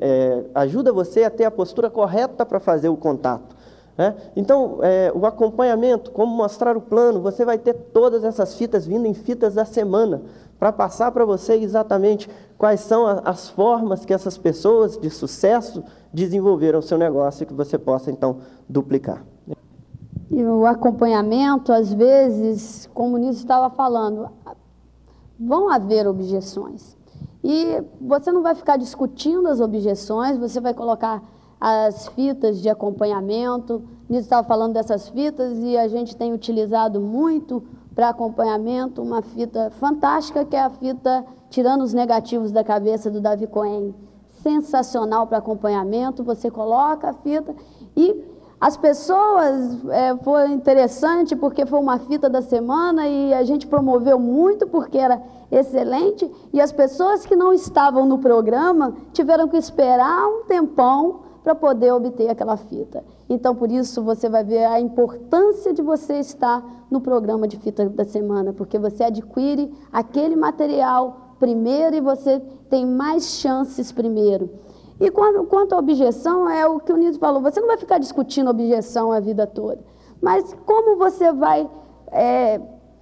é, 0.00 0.44
ajuda 0.54 0.92
você 0.92 1.24
a 1.24 1.30
ter 1.30 1.44
a 1.44 1.50
postura 1.50 1.90
correta 1.90 2.46
para 2.46 2.60
fazer 2.60 2.88
o 2.88 2.96
contato. 2.96 3.56
Né? 3.98 4.14
Então, 4.36 4.78
é, 4.80 5.10
o 5.12 5.26
acompanhamento, 5.26 6.12
como 6.12 6.32
mostrar 6.32 6.76
o 6.76 6.80
plano, 6.80 7.20
você 7.20 7.44
vai 7.44 7.58
ter 7.58 7.74
todas 7.74 8.22
essas 8.22 8.54
fitas 8.54 8.86
vindo 8.86 9.06
em 9.06 9.12
fitas 9.12 9.54
da 9.54 9.64
semana. 9.64 10.22
para 10.56 10.70
passar 10.70 11.10
para 11.10 11.24
você 11.24 11.54
exatamente 11.54 12.30
quais 12.56 12.78
são 12.78 13.08
as 13.24 13.48
formas 13.48 14.04
que 14.04 14.14
essas 14.14 14.38
pessoas 14.38 14.96
de 14.96 15.10
sucesso 15.10 15.82
desenvolveram 16.12 16.78
o 16.78 16.82
seu 16.82 16.96
negócio 16.96 17.42
e 17.42 17.46
que 17.46 17.54
você 17.54 17.76
possa 17.76 18.08
então 18.08 18.36
duplicar. 18.68 19.24
E 20.30 20.44
o 20.44 20.64
acompanhamento, 20.64 21.72
às 21.72 21.92
vezes, 21.92 22.88
como 22.94 23.16
o 23.16 23.18
Nisso 23.18 23.40
estava 23.40 23.68
falando, 23.68 24.28
vão 25.40 25.68
haver 25.68 26.06
objeções. 26.06 26.99
E 27.42 27.82
você 28.00 28.30
não 28.30 28.42
vai 28.42 28.54
ficar 28.54 28.76
discutindo 28.76 29.48
as 29.48 29.60
objeções, 29.60 30.36
você 30.36 30.60
vai 30.60 30.74
colocar 30.74 31.22
as 31.60 32.08
fitas 32.08 32.60
de 32.60 32.68
acompanhamento. 32.68 33.82
Nisso 34.08 34.24
estava 34.24 34.46
falando 34.46 34.74
dessas 34.74 35.08
fitas 35.08 35.58
e 35.58 35.76
a 35.76 35.88
gente 35.88 36.16
tem 36.16 36.32
utilizado 36.32 37.00
muito 37.00 37.62
para 37.94 38.08
acompanhamento 38.08 39.02
uma 39.02 39.20
fita 39.20 39.70
fantástica, 39.78 40.44
que 40.44 40.56
é 40.56 40.62
a 40.62 40.70
fita 40.70 41.24
Tirando 41.50 41.82
os 41.82 41.92
Negativos 41.92 42.52
da 42.52 42.62
Cabeça 42.62 43.10
do 43.10 43.20
Davi 43.20 43.46
Cohen. 43.46 43.94
Sensacional 44.42 45.26
para 45.26 45.38
acompanhamento, 45.38 46.24
você 46.24 46.50
coloca 46.50 47.10
a 47.10 47.12
fita 47.12 47.54
e 47.96 48.24
as 48.60 48.76
pessoas, 48.76 49.78
é, 49.88 50.14
foi 50.18 50.50
interessante 50.50 51.34
porque 51.34 51.64
foi 51.64 51.80
uma 51.80 51.98
fita 51.98 52.28
da 52.28 52.42
semana 52.42 53.08
e 53.08 53.32
a 53.32 53.42
gente 53.42 53.66
promoveu 53.66 54.18
muito 54.18 54.66
porque 54.66 54.98
era 54.98 55.22
excelente 55.50 56.30
e 56.52 56.60
as 56.60 56.70
pessoas 56.70 57.24
que 57.24 57.34
não 57.34 57.54
estavam 57.54 58.04
no 58.04 58.18
programa 58.18 58.94
tiveram 59.14 59.48
que 59.48 59.56
esperar 59.56 60.28
um 60.28 60.44
tempão 60.44 61.20
para 61.42 61.54
poder 61.54 61.90
obter 61.92 62.28
aquela 62.28 62.56
fita. 62.58 63.02
Então, 63.30 63.54
por 63.54 63.72
isso, 63.72 64.02
você 64.02 64.28
vai 64.28 64.44
ver 64.44 64.66
a 64.66 64.78
importância 64.78 65.72
de 65.72 65.80
você 65.80 66.18
estar 66.18 66.62
no 66.90 67.00
programa 67.00 67.48
de 67.48 67.56
fita 67.56 67.88
da 67.88 68.04
semana, 68.04 68.52
porque 68.52 68.78
você 68.78 69.04
adquire 69.04 69.72
aquele 69.90 70.36
material 70.36 71.36
primeiro 71.38 71.96
e 71.96 72.00
você 72.00 72.40
tem 72.68 72.84
mais 72.84 73.24
chances 73.38 73.90
primeiro. 73.90 74.50
E 75.00 75.10
quanto 75.10 75.74
à 75.74 75.78
objeção, 75.78 76.46
é 76.48 76.66
o 76.66 76.78
que 76.78 76.92
o 76.92 76.96
Nito 76.96 77.18
falou: 77.18 77.40
você 77.40 77.58
não 77.58 77.68
vai 77.68 77.78
ficar 77.78 77.98
discutindo 77.98 78.50
objeção 78.50 79.10
a 79.10 79.18
vida 79.18 79.46
toda, 79.46 79.78
mas 80.20 80.54
como 80.66 80.96
você 80.98 81.32
vai 81.32 81.68
é, 82.12 82.60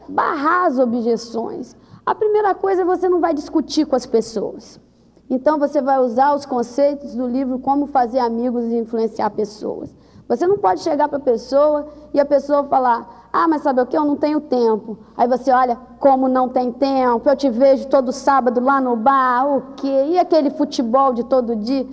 barrar 0.08 0.66
as 0.66 0.78
objeções? 0.78 1.74
A 2.06 2.14
primeira 2.14 2.54
coisa 2.54 2.82
é 2.82 2.84
você 2.84 3.08
não 3.08 3.20
vai 3.20 3.34
discutir 3.34 3.84
com 3.84 3.96
as 3.96 4.06
pessoas. 4.06 4.80
Então 5.28 5.58
você 5.58 5.82
vai 5.82 5.98
usar 5.98 6.34
os 6.34 6.46
conceitos 6.46 7.14
do 7.14 7.26
livro 7.26 7.58
Como 7.58 7.88
Fazer 7.88 8.20
Amigos 8.20 8.64
e 8.66 8.78
Influenciar 8.78 9.28
Pessoas. 9.30 9.94
Você 10.26 10.46
não 10.46 10.56
pode 10.56 10.80
chegar 10.80 11.08
para 11.08 11.18
a 11.18 11.20
pessoa 11.20 11.88
e 12.14 12.20
a 12.20 12.24
pessoa 12.24 12.64
falar: 12.64 13.27
Ah, 13.40 13.46
mas 13.46 13.62
sabe 13.62 13.80
o 13.80 13.86
que? 13.86 13.96
Eu 13.96 14.04
não 14.04 14.16
tenho 14.16 14.40
tempo. 14.40 14.98
Aí 15.16 15.28
você 15.28 15.52
olha, 15.52 15.76
como 16.00 16.26
não 16.26 16.48
tem 16.48 16.72
tempo? 16.72 17.28
Eu 17.28 17.36
te 17.36 17.48
vejo 17.48 17.86
todo 17.86 18.10
sábado 18.10 18.60
lá 18.60 18.80
no 18.80 18.96
bar, 18.96 19.46
o 19.46 19.74
quê? 19.76 20.06
E 20.08 20.18
aquele 20.18 20.50
futebol 20.50 21.14
de 21.14 21.22
todo 21.22 21.54
dia? 21.54 21.86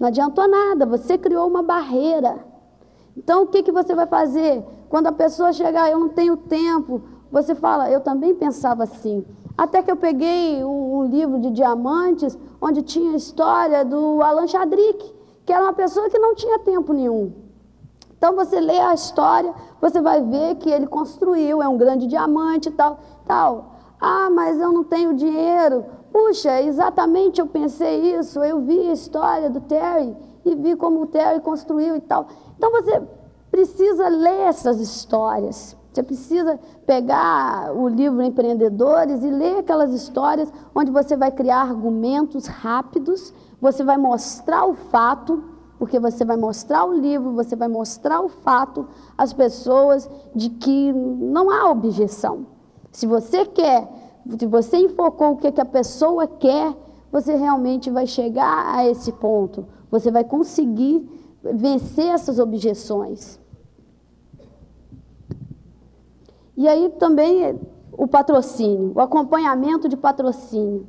Não 0.00 0.08
adiantou 0.08 0.48
nada, 0.48 0.86
você 0.86 1.18
criou 1.18 1.46
uma 1.46 1.62
barreira. 1.62 2.38
Então 3.14 3.42
o 3.42 3.46
que, 3.46 3.62
que 3.62 3.70
você 3.70 3.94
vai 3.94 4.06
fazer? 4.06 4.64
Quando 4.88 5.08
a 5.08 5.12
pessoa 5.12 5.52
chegar, 5.52 5.90
eu 5.90 5.98
não 5.98 6.08
tenho 6.08 6.34
tempo, 6.34 7.02
você 7.30 7.54
fala, 7.54 7.90
eu 7.90 8.00
também 8.00 8.34
pensava 8.34 8.84
assim. 8.84 9.22
Até 9.54 9.82
que 9.82 9.90
eu 9.90 9.96
peguei 9.96 10.64
um, 10.64 11.00
um 11.00 11.04
livro 11.04 11.38
de 11.38 11.50
diamantes, 11.50 12.38
onde 12.58 12.80
tinha 12.80 13.12
a 13.12 13.16
história 13.16 13.84
do 13.84 14.22
Alan 14.22 14.46
Chadrick, 14.46 15.12
que 15.44 15.52
era 15.52 15.62
uma 15.62 15.74
pessoa 15.74 16.08
que 16.08 16.18
não 16.18 16.34
tinha 16.34 16.58
tempo 16.60 16.94
nenhum. 16.94 17.45
Então 18.16 18.34
você 18.34 18.60
lê 18.60 18.78
a 18.78 18.94
história, 18.94 19.52
você 19.80 20.00
vai 20.00 20.22
ver 20.22 20.56
que 20.56 20.70
ele 20.70 20.86
construiu, 20.86 21.62
é 21.62 21.68
um 21.68 21.76
grande 21.76 22.06
diamante 22.06 22.68
e 22.68 22.72
tal, 22.72 22.98
tal. 23.26 23.76
Ah, 24.00 24.30
mas 24.30 24.58
eu 24.58 24.72
não 24.72 24.84
tenho 24.84 25.14
dinheiro. 25.14 25.84
Puxa, 26.12 26.62
exatamente 26.62 27.40
eu 27.40 27.46
pensei 27.46 28.16
isso. 28.16 28.42
Eu 28.42 28.60
vi 28.60 28.88
a 28.88 28.92
história 28.92 29.50
do 29.50 29.60
Terry 29.60 30.16
e 30.44 30.54
vi 30.54 30.76
como 30.76 31.02
o 31.02 31.06
Terry 31.06 31.40
construiu 31.40 31.96
e 31.96 32.00
tal. 32.00 32.26
Então 32.56 32.70
você 32.70 33.02
precisa 33.50 34.08
ler 34.08 34.48
essas 34.48 34.80
histórias. 34.80 35.76
Você 35.92 36.02
precisa 36.02 36.60
pegar 36.86 37.74
o 37.74 37.88
livro 37.88 38.22
Empreendedores 38.22 39.24
e 39.24 39.30
ler 39.30 39.60
aquelas 39.60 39.94
histórias 39.94 40.52
onde 40.74 40.90
você 40.90 41.16
vai 41.16 41.30
criar 41.30 41.62
argumentos 41.62 42.46
rápidos, 42.46 43.32
você 43.58 43.82
vai 43.82 43.96
mostrar 43.96 44.66
o 44.66 44.74
fato, 44.74 45.42
porque 45.78 45.98
você 45.98 46.24
vai 46.24 46.36
mostrar 46.36 46.84
o 46.84 46.92
livro, 46.92 47.32
você 47.32 47.54
vai 47.54 47.68
mostrar 47.68 48.20
o 48.20 48.28
fato 48.28 48.86
às 49.16 49.32
pessoas 49.32 50.08
de 50.34 50.50
que 50.50 50.92
não 50.92 51.50
há 51.50 51.70
objeção. 51.70 52.46
Se 52.90 53.06
você 53.06 53.44
quer, 53.44 53.88
se 54.38 54.46
você 54.46 54.78
enfocou 54.78 55.32
o 55.32 55.36
que, 55.36 55.52
que 55.52 55.60
a 55.60 55.66
pessoa 55.66 56.26
quer, 56.26 56.74
você 57.12 57.34
realmente 57.34 57.90
vai 57.90 58.06
chegar 58.06 58.74
a 58.74 58.86
esse 58.86 59.12
ponto. 59.12 59.66
Você 59.90 60.10
vai 60.10 60.24
conseguir 60.24 61.08
vencer 61.42 62.06
essas 62.06 62.38
objeções. 62.38 63.38
E 66.56 66.66
aí 66.66 66.88
também 66.98 67.58
o 67.92 68.08
patrocínio, 68.08 68.92
o 68.94 69.00
acompanhamento 69.00 69.88
de 69.88 69.96
patrocínio. 69.96 70.86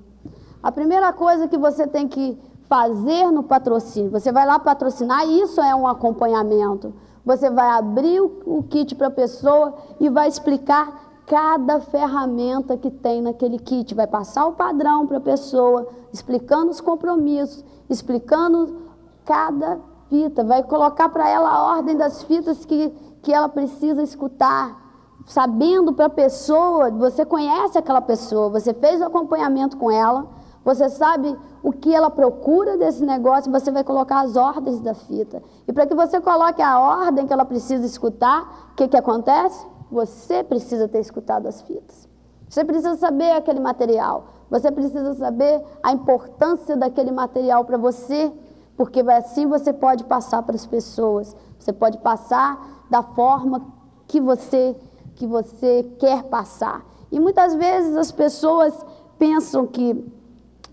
A 0.63 0.71
primeira 0.71 1.13
coisa 1.13 1.47
que 1.47 1.57
você 1.57 1.85
tem 1.85 2.07
que 2.07 2.37
fazer 2.67 3.31
no 3.31 3.43
patrocínio, 3.43 4.11
você 4.11 4.31
vai 4.31 4.45
lá 4.45 4.59
patrocinar, 4.59 5.27
isso 5.27 5.61
é 5.61 5.73
um 5.73 5.87
acompanhamento. 5.87 6.93
Você 7.25 7.49
vai 7.49 7.67
abrir 7.69 8.21
o, 8.21 8.63
kit 8.69 8.95
para 8.95 9.07
a 9.07 9.11
pessoa 9.11 9.73
e 9.99 10.09
vai 10.09 10.29
explicar 10.29 11.21
cada 11.25 11.81
ferramenta 11.81 12.77
que 12.77 12.89
tem 12.89 13.21
naquele 13.21 13.59
kit. 13.59 13.93
Vai 13.93 14.07
passar 14.07 14.45
o 14.45 14.53
padrão 14.53 15.05
para 15.05 15.17
a 15.17 15.21
pessoa, 15.21 15.87
explicando 16.13 16.71
os 16.71 16.79
compromissos, 16.79 17.65
explicando 17.89 18.77
cada 19.25 19.77
fita, 20.09 20.41
vai 20.41 20.63
colocar 20.63 21.09
para 21.09 21.29
ela 21.29 21.49
a 21.49 21.75
ordem 21.75 21.97
das 21.97 22.23
fitas 22.23 22.63
que, 22.63 22.89
que 23.21 23.33
ela 23.33 23.49
precisa 23.49 24.01
escutar 24.01 24.87
sabendo 25.25 25.91
para 25.91 26.05
a 26.05 26.09
pessoa, 26.09 26.89
você 26.89 27.25
conhece 27.25 27.77
aquela 27.77 28.01
pessoa, 28.01 28.49
você 28.49 28.73
fez 28.73 29.01
o 29.01 29.05
acompanhamento 29.05 29.75
com 29.75 29.91
ela, 29.91 30.25
você 30.67 30.89
sabe 30.89 31.33
o 31.63 31.71
que 31.71 31.95
ela 31.95 32.09
procura 32.09 32.77
desse 32.77 33.01
negócio, 33.01 33.49
você 33.49 33.71
vai 33.71 33.85
colocar 33.85 34.19
as 34.19 34.35
ordens 34.35 34.81
da 34.81 34.93
fita. 34.93 35.41
E 35.65 35.71
para 35.71 35.87
que 35.87 35.95
você 35.95 36.19
coloque 36.19 36.61
a 36.61 36.77
ordem 36.77 37.25
que 37.25 37.31
ela 37.31 37.45
precisa 37.45 37.85
escutar, 37.85 38.71
o 38.73 38.75
que, 38.75 38.89
que 38.89 38.97
acontece? 38.97 39.65
Você 39.89 40.43
precisa 40.43 40.85
ter 40.89 40.99
escutado 40.99 41.47
as 41.47 41.61
fitas. 41.61 42.09
Você 42.49 42.65
precisa 42.65 42.97
saber 42.97 43.31
aquele 43.31 43.61
material. 43.61 44.25
Você 44.49 44.69
precisa 44.69 45.13
saber 45.13 45.63
a 45.81 45.93
importância 45.93 46.75
daquele 46.75 47.13
material 47.13 47.63
para 47.63 47.77
você, 47.77 48.29
porque 48.75 48.99
assim 48.99 49.47
você 49.47 49.71
pode 49.71 50.03
passar 50.03 50.43
para 50.43 50.55
as 50.55 50.65
pessoas. 50.65 51.33
Você 51.57 51.71
pode 51.71 51.97
passar 51.99 52.83
da 52.89 53.01
forma 53.01 53.65
que 54.05 54.19
você 54.19 54.75
que 55.15 55.25
você 55.25 55.89
quer 55.97 56.23
passar. 56.23 56.85
E 57.09 57.21
muitas 57.21 57.55
vezes 57.55 57.95
as 57.95 58.11
pessoas 58.11 58.85
pensam 59.17 59.65
que 59.65 60.16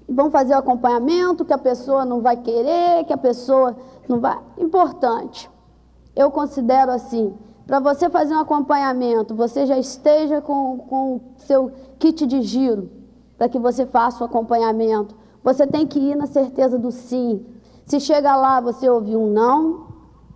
vão 0.09 0.31
fazer 0.31 0.55
o 0.55 0.59
acompanhamento, 0.59 1.45
que 1.45 1.53
a 1.53 1.59
pessoa 1.59 2.05
não 2.05 2.21
vai 2.21 2.37
querer, 2.37 3.05
que 3.05 3.12
a 3.12 3.19
pessoa 3.19 3.77
não 4.09 4.21
vai. 4.21 4.38
Importante. 4.59 5.51
Eu 6.14 6.31
considero 6.31 6.93
assim, 6.93 7.35
para 7.67 7.81
você 7.81 8.11
fazer 8.11 8.35
um 8.35 8.40
acompanhamento, 8.40 9.35
você 9.35 9.67
já 9.67 9.79
esteja 9.79 10.40
com, 10.40 10.85
o 10.90 11.21
seu 11.38 11.73
kit 11.99 12.27
de 12.27 12.43
giro, 12.43 12.90
para 13.38 13.49
que 13.49 13.59
você 13.59 13.87
faça 13.87 14.23
o 14.23 14.27
acompanhamento. 14.27 15.14
Você 15.43 15.67
tem 15.67 15.87
que 15.87 15.99
ir 15.99 16.14
na 16.14 16.27
certeza 16.27 16.79
do 16.79 16.90
sim. 16.90 17.45
Se 17.87 17.99
chega 17.99 18.37
lá, 18.37 18.61
você 18.61 18.88
ouvir 18.88 19.17
um 19.17 19.31
não, 19.31 19.87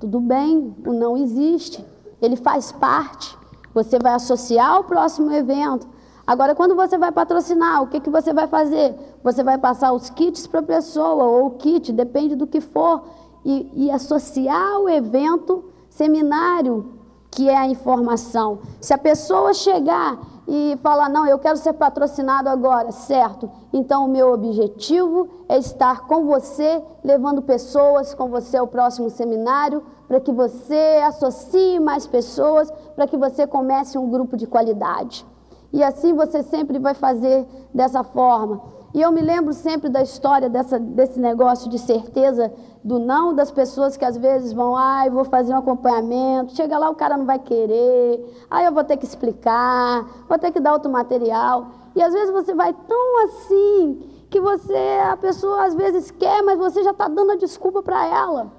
tudo 0.00 0.20
bem, 0.20 0.74
o 0.87 0.92
não 0.92 1.16
existe. 1.16 1.85
Ele 2.20 2.37
faz 2.37 2.72
parte. 2.72 3.37
Você 3.74 3.98
vai 3.98 4.14
associar 4.14 4.81
o 4.81 4.85
próximo 4.85 5.33
evento. 5.33 5.87
Agora, 6.28 6.54
quando 6.54 6.76
você 6.76 6.98
vai 6.98 7.10
patrocinar, 7.10 7.82
o 7.82 7.86
que, 7.86 8.00
que 8.00 8.10
você 8.10 8.34
vai 8.34 8.46
fazer? 8.46 8.94
Você 9.24 9.42
vai 9.42 9.56
passar 9.56 9.94
os 9.94 10.10
kits 10.10 10.46
para 10.46 10.60
a 10.60 10.62
pessoa, 10.62 11.24
ou 11.24 11.46
o 11.46 11.50
kit, 11.52 11.90
depende 11.90 12.36
do 12.36 12.46
que 12.46 12.60
for, 12.60 13.02
e, 13.42 13.86
e 13.86 13.90
associar 13.90 14.78
o 14.78 14.90
evento 14.90 15.64
seminário, 15.88 16.92
que 17.30 17.48
é 17.48 17.56
a 17.56 17.66
informação. 17.66 18.58
Se 18.78 18.92
a 18.92 18.98
pessoa 18.98 19.54
chegar 19.54 20.18
e 20.46 20.78
falar, 20.82 21.08
não, 21.08 21.26
eu 21.26 21.38
quero 21.38 21.56
ser 21.56 21.72
patrocinado 21.72 22.50
agora, 22.50 22.92
certo? 22.92 23.50
Então, 23.72 24.04
o 24.04 24.08
meu 24.08 24.30
objetivo 24.30 25.30
é 25.48 25.56
estar 25.56 26.06
com 26.06 26.26
você, 26.26 26.84
levando 27.02 27.40
pessoas 27.40 28.12
com 28.12 28.28
você 28.28 28.58
ao 28.58 28.66
próximo 28.66 29.08
seminário, 29.08 29.82
para 30.06 30.20
que 30.20 30.30
você 30.30 31.02
associe 31.06 31.80
mais 31.80 32.06
pessoas, 32.06 32.70
para 32.94 33.06
que 33.06 33.16
você 33.16 33.46
comece 33.46 33.96
um 33.96 34.10
grupo 34.10 34.36
de 34.36 34.46
qualidade. 34.46 35.24
E 35.72 35.83
assim 35.83 36.14
você 36.14 36.42
sempre 36.42 36.78
vai 36.78 36.94
fazer 36.94 37.46
dessa 37.74 38.02
forma. 38.02 38.62
E 38.94 39.02
eu 39.02 39.12
me 39.12 39.20
lembro 39.20 39.52
sempre 39.52 39.90
da 39.90 40.00
história 40.00 40.48
dessa, 40.48 40.78
desse 40.78 41.20
negócio 41.20 41.68
de 41.68 41.78
certeza 41.78 42.50
do 42.83 42.98
não 42.98 43.35
das 43.35 43.50
pessoas 43.50 43.96
que 43.96 44.04
às 44.04 44.16
vezes 44.16 44.52
vão, 44.52 44.74
ai, 44.74 45.09
ah, 45.09 45.11
vou 45.11 45.24
fazer 45.24 45.52
um 45.52 45.59
acompanhamento, 45.59 46.57
chega 46.57 46.78
lá 46.78 46.88
o 46.88 46.94
cara 46.94 47.18
não 47.18 47.26
vai 47.26 47.38
querer, 47.38 48.46
aí 48.50 48.64
eu 48.64 48.72
vou 48.72 48.83
ter 48.83 48.96
que 48.96 49.04
explicar, 49.04 50.07
vou 50.26 50.38
ter 50.38 50.50
que 50.52 50.61
dar 50.61 50.72
outro 50.72 50.90
material. 50.90 51.66
E 51.94 52.02
às 52.02 52.14
vezes 52.14 52.31
você 52.31 52.54
vai 52.54 52.72
tão 52.72 53.24
assim 53.24 54.09
que 54.31 54.40
você, 54.40 54.98
a 55.11 55.16
pessoa 55.16 55.66
às 55.66 55.74
vezes 55.74 56.11
quer, 56.11 56.42
mas 56.42 56.59
você 56.59 56.83
já 56.83 56.92
está 56.92 57.09
dando 57.09 57.33
a 57.33 57.37
desculpa 57.37 57.83
para 57.83 58.07
ela. 58.07 58.52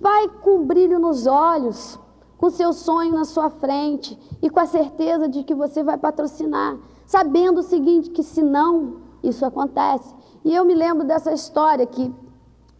Vai 0.00 0.28
com 0.28 0.64
brilho 0.64 0.98
nos 0.98 1.26
olhos, 1.26 1.98
com 2.42 2.50
seu 2.50 2.72
sonho 2.72 3.12
na 3.12 3.24
sua 3.24 3.48
frente 3.48 4.18
e 4.42 4.50
com 4.50 4.58
a 4.58 4.66
certeza 4.66 5.28
de 5.28 5.44
que 5.44 5.54
você 5.54 5.80
vai 5.80 5.96
patrocinar, 5.96 6.76
sabendo 7.06 7.60
o 7.60 7.62
seguinte, 7.62 8.10
que 8.10 8.24
se 8.24 8.42
não, 8.42 8.96
isso 9.22 9.46
acontece. 9.46 10.12
E 10.44 10.52
eu 10.52 10.64
me 10.64 10.74
lembro 10.74 11.06
dessa 11.06 11.32
história 11.32 11.86
que 11.86 12.12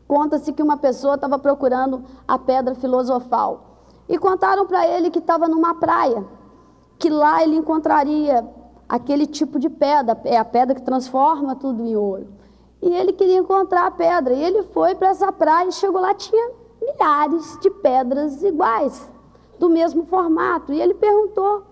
conta-se 0.08 0.52
que 0.52 0.64
uma 0.64 0.76
pessoa 0.78 1.14
estava 1.14 1.38
procurando 1.38 2.02
a 2.26 2.36
pedra 2.40 2.74
filosofal 2.74 3.78
e 4.08 4.18
contaram 4.18 4.66
para 4.66 4.84
ele 4.84 5.12
que 5.12 5.20
estava 5.20 5.46
numa 5.46 5.76
praia, 5.76 6.26
que 6.98 7.08
lá 7.08 7.40
ele 7.40 7.54
encontraria 7.54 8.44
aquele 8.88 9.28
tipo 9.28 9.60
de 9.60 9.70
pedra, 9.70 10.20
é 10.24 10.38
a 10.38 10.44
pedra 10.44 10.74
que 10.74 10.82
transforma 10.82 11.54
tudo 11.54 11.86
em 11.86 11.94
ouro. 11.94 12.26
E 12.82 12.92
ele 12.92 13.12
queria 13.12 13.38
encontrar 13.38 13.86
a 13.86 13.92
pedra. 13.92 14.34
E 14.34 14.42
ele 14.42 14.64
foi 14.64 14.96
para 14.96 15.10
essa 15.10 15.30
praia 15.30 15.68
e 15.68 15.72
chegou 15.72 16.00
lá, 16.00 16.12
tinha 16.14 16.50
milhares 16.80 17.56
de 17.60 17.70
pedras 17.70 18.42
iguais, 18.42 19.11
do 19.62 19.70
mesmo 19.70 20.04
formato. 20.06 20.72
E 20.72 20.80
ele 20.80 20.92
perguntou 20.92 21.62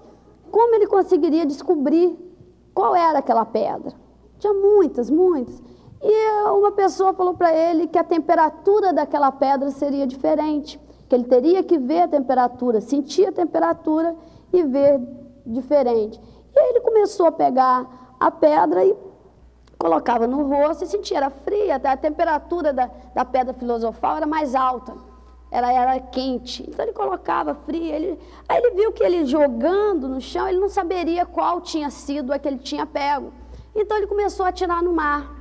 como 0.48 0.76
ele 0.76 0.86
conseguiria 0.86 1.44
descobrir 1.44 2.16
qual 2.72 2.94
era 2.94 3.18
aquela 3.18 3.44
pedra. 3.44 3.92
Tinha 4.38 4.54
muitas, 4.54 5.10
muitas. 5.10 5.60
E 6.00 6.30
uma 6.50 6.70
pessoa 6.70 7.12
falou 7.12 7.34
para 7.34 7.52
ele 7.52 7.88
que 7.88 7.98
a 7.98 8.04
temperatura 8.04 8.92
daquela 8.92 9.32
pedra 9.32 9.70
seria 9.72 10.06
diferente, 10.06 10.80
que 11.08 11.14
ele 11.16 11.24
teria 11.24 11.64
que 11.64 11.78
ver 11.78 12.02
a 12.02 12.08
temperatura, 12.08 12.80
sentir 12.80 13.26
a 13.26 13.32
temperatura 13.32 14.14
e 14.52 14.62
ver 14.62 15.00
diferente. 15.44 16.18
E 16.54 16.58
aí 16.60 16.70
ele 16.70 16.80
começou 16.80 17.26
a 17.26 17.32
pegar 17.32 18.14
a 18.20 18.30
pedra 18.30 18.84
e 18.84 18.96
colocava 19.76 20.28
no 20.28 20.44
rosto 20.48 20.84
e 20.84 20.86
sentia, 20.86 21.16
era 21.16 21.30
fria, 21.30 21.80
a 21.82 21.96
temperatura 21.96 22.72
da, 22.72 22.88
da 23.14 23.24
pedra 23.24 23.52
filosofal 23.52 24.18
era 24.18 24.26
mais 24.26 24.54
alta, 24.54 24.94
ela 25.50 25.72
era 25.72 25.98
quente. 25.98 26.64
Então 26.68 26.84
ele 26.84 26.92
colocava 26.92 27.54
fria. 27.54 27.96
Ele, 27.96 28.18
aí 28.48 28.58
ele 28.58 28.76
viu 28.76 28.92
que 28.92 29.02
ele 29.02 29.24
jogando 29.24 30.08
no 30.08 30.20
chão, 30.20 30.48
ele 30.48 30.60
não 30.60 30.68
saberia 30.68 31.26
qual 31.26 31.60
tinha 31.60 31.90
sido 31.90 32.32
a 32.32 32.38
que 32.38 32.46
ele 32.46 32.58
tinha 32.58 32.86
pego. 32.86 33.32
Então 33.74 33.96
ele 33.96 34.06
começou 34.06 34.46
a 34.46 34.50
atirar 34.50 34.82
no 34.82 34.92
mar. 34.92 35.38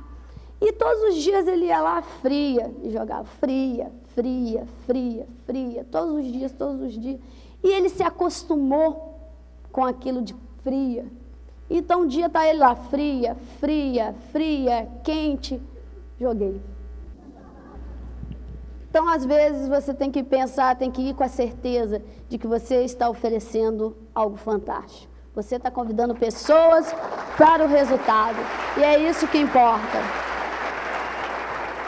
E 0.60 0.72
todos 0.72 1.02
os 1.04 1.22
dias 1.22 1.46
ele 1.46 1.66
ia 1.66 1.80
lá 1.80 2.02
fria 2.02 2.74
e 2.82 2.90
jogava 2.90 3.24
fria, 3.24 3.90
fria, 4.14 4.66
fria, 4.86 5.26
fria, 5.46 5.86
todos 5.90 6.16
os 6.16 6.30
dias, 6.30 6.52
todos 6.52 6.82
os 6.82 6.92
dias. 6.92 7.18
E 7.62 7.68
ele 7.68 7.88
se 7.88 8.02
acostumou 8.02 9.18
com 9.72 9.84
aquilo 9.84 10.20
de 10.20 10.34
fria. 10.62 11.06
Então 11.68 12.02
um 12.02 12.06
dia 12.06 12.26
está 12.26 12.46
ele 12.46 12.58
lá, 12.58 12.74
fria, 12.74 13.36
fria, 13.58 14.14
fria, 14.32 14.88
quente, 15.02 15.62
joguei. 16.18 16.60
Então, 18.90 19.08
às 19.08 19.24
vezes, 19.24 19.68
você 19.68 19.94
tem 19.94 20.10
que 20.10 20.20
pensar, 20.20 20.76
tem 20.76 20.90
que 20.90 21.00
ir 21.10 21.14
com 21.14 21.22
a 21.22 21.28
certeza 21.28 22.02
de 22.28 22.36
que 22.36 22.46
você 22.46 22.82
está 22.82 23.08
oferecendo 23.08 23.96
algo 24.12 24.36
fantástico. 24.36 25.08
Você 25.32 25.54
está 25.56 25.70
convidando 25.70 26.12
pessoas 26.12 26.92
para 27.38 27.64
o 27.64 27.68
resultado. 27.68 28.36
E 28.76 28.82
é 28.82 29.08
isso 29.08 29.28
que 29.28 29.38
importa. 29.38 29.98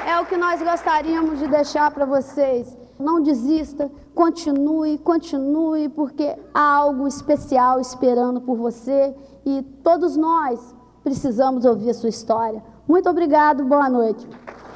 É 0.06 0.20
o 0.20 0.26
que 0.26 0.36
nós 0.36 0.62
gostaríamos 0.62 1.40
de 1.40 1.48
deixar 1.48 1.90
para 1.90 2.06
vocês. 2.06 2.78
Não 3.00 3.20
desista, 3.20 3.90
continue, 4.14 4.96
continue, 4.98 5.88
porque 5.88 6.36
há 6.54 6.76
algo 6.76 7.08
especial 7.08 7.80
esperando 7.80 8.40
por 8.40 8.56
você 8.56 9.12
e 9.44 9.60
todos 9.82 10.16
nós 10.16 10.72
precisamos 11.02 11.64
ouvir 11.64 11.90
a 11.90 11.94
sua 11.94 12.10
história. 12.10 12.62
Muito 12.86 13.10
obrigado, 13.10 13.64
boa 13.64 13.88
noite. 13.88 14.28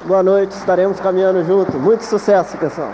Boa 0.07 0.23
noite, 0.23 0.53
estaremos 0.53 1.01
caminhando 1.01 1.43
juntos. 1.43 1.75
Muito 1.75 2.05
sucesso, 2.05 2.57
pessoal. 2.57 2.93